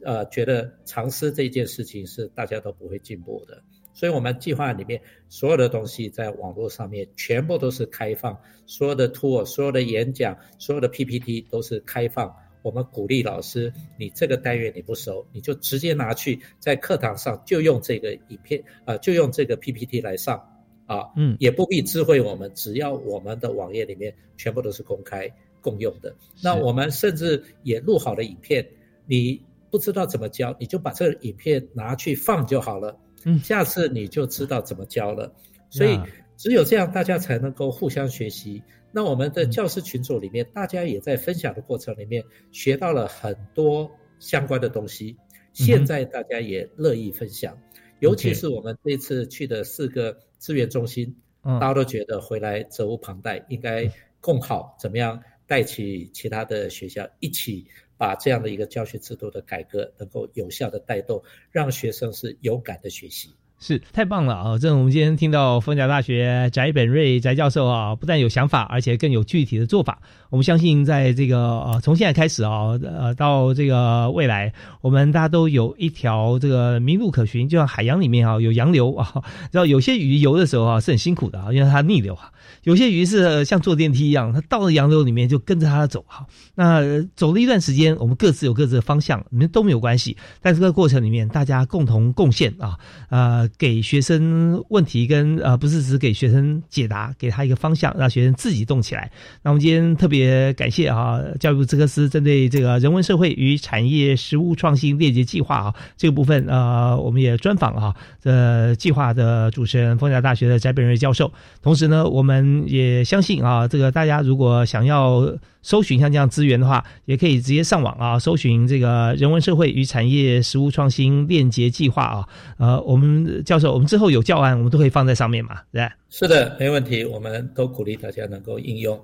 [0.04, 12.34] 呃觉得尝试这件事情是大家都不会进步的，所以我们计划里面所有的东西在网络上面全部都是开放，所有的 tour、所有的演讲、所有的 PPT 都是开放。
[12.62, 20.59] 我们鼓励老师，你这个单元你不熟，你就直接拿去在课堂上就用这个影片，呃，就用这个 PPT 来上，
[20.90, 25.30] 啊，嗯，也不必知会我们，只要我们的网页里面全部都是公开
[25.60, 26.16] 共用的。
[26.42, 28.66] 那我们甚至也录好了影片，
[29.06, 35.32] 你不知道怎么教，你就把这个影片拿去放就好了，嗯，下次你就知道怎么教了。
[35.70, 36.00] 所以
[36.36, 38.60] 只有这样，大家才能够互相学习。
[38.90, 43.88] 那我们的教师群组里面，大家也在分享的过程里面学到了很多
[44.18, 45.16] 相关的东西。
[45.52, 47.56] 现在大家也乐意分享，
[48.00, 53.86] 尤其是我们这次去的四个资源中心，大家都觉得回来责无旁贷，应该
[54.20, 57.66] 更好怎么样带起其他的学校，一起
[57.98, 63.28] 把这样的一个教学制度的改革能够有效的带动，让学生是有感的学习。
[63.60, 64.58] 是太棒了啊！
[64.58, 70.00] 这我们今天听到凤甲大学翟本瑞翟教授啊，不但有想法，而且更有具体的做法。
[70.30, 77.46] 我们相信，在这个呃，从现在开始啊，呃，到这个未来，我们大家都有一条这个明路可循。
[77.46, 82.32] 就像海洋里面啊，有洋流啊，然后有些鱼游的时候啊是很辛苦的啊，因为它逆流啊；
[82.62, 86.26] 有些鱼是像坐电梯一样，它到了洋流里面就跟着它走哈。
[86.54, 90.16] 那走了一段时间，我们各自有各自的方向，你们都没有关系。
[90.40, 92.78] 在这个过程里面，大家共同贡献啊，
[93.10, 93.49] 呃。
[93.58, 99.10] 给学生问题跟呃不是只给学生解答，给他一个方向，让学生自己动起来。
[99.42, 111.32] 那我们今天特别感谢啊教育部资科司针对这个人文社会与产业实务创新链接计划啊这个部分呃我们也专访哈这计划的主持人凤甲大学的翟本瑞教授。
[111.62, 115.36] 同时呢，我们也相信啊这个大家如果想要。
[115.62, 122.28] 搜寻像这样资源的话，也可以直接上网啊，搜寻这个人文社会与产业实务创新链接计划啊。
[122.58, 129.00] 呃，我们教授，我们之后有教案，我们都可以放在上面嘛，对是的，没问题，我们都鼓励大家能够应用。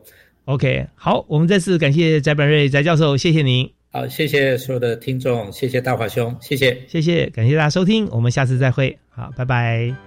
[0.47, 3.71] OK，好，我们再次感谢翟本瑞翟教授，谢谢您。
[3.91, 10.06] 好，谢谢所有的听众，谢谢大华兄，谢谢，谢谢，感谢大家收听，我们下次再会，好，拜拜。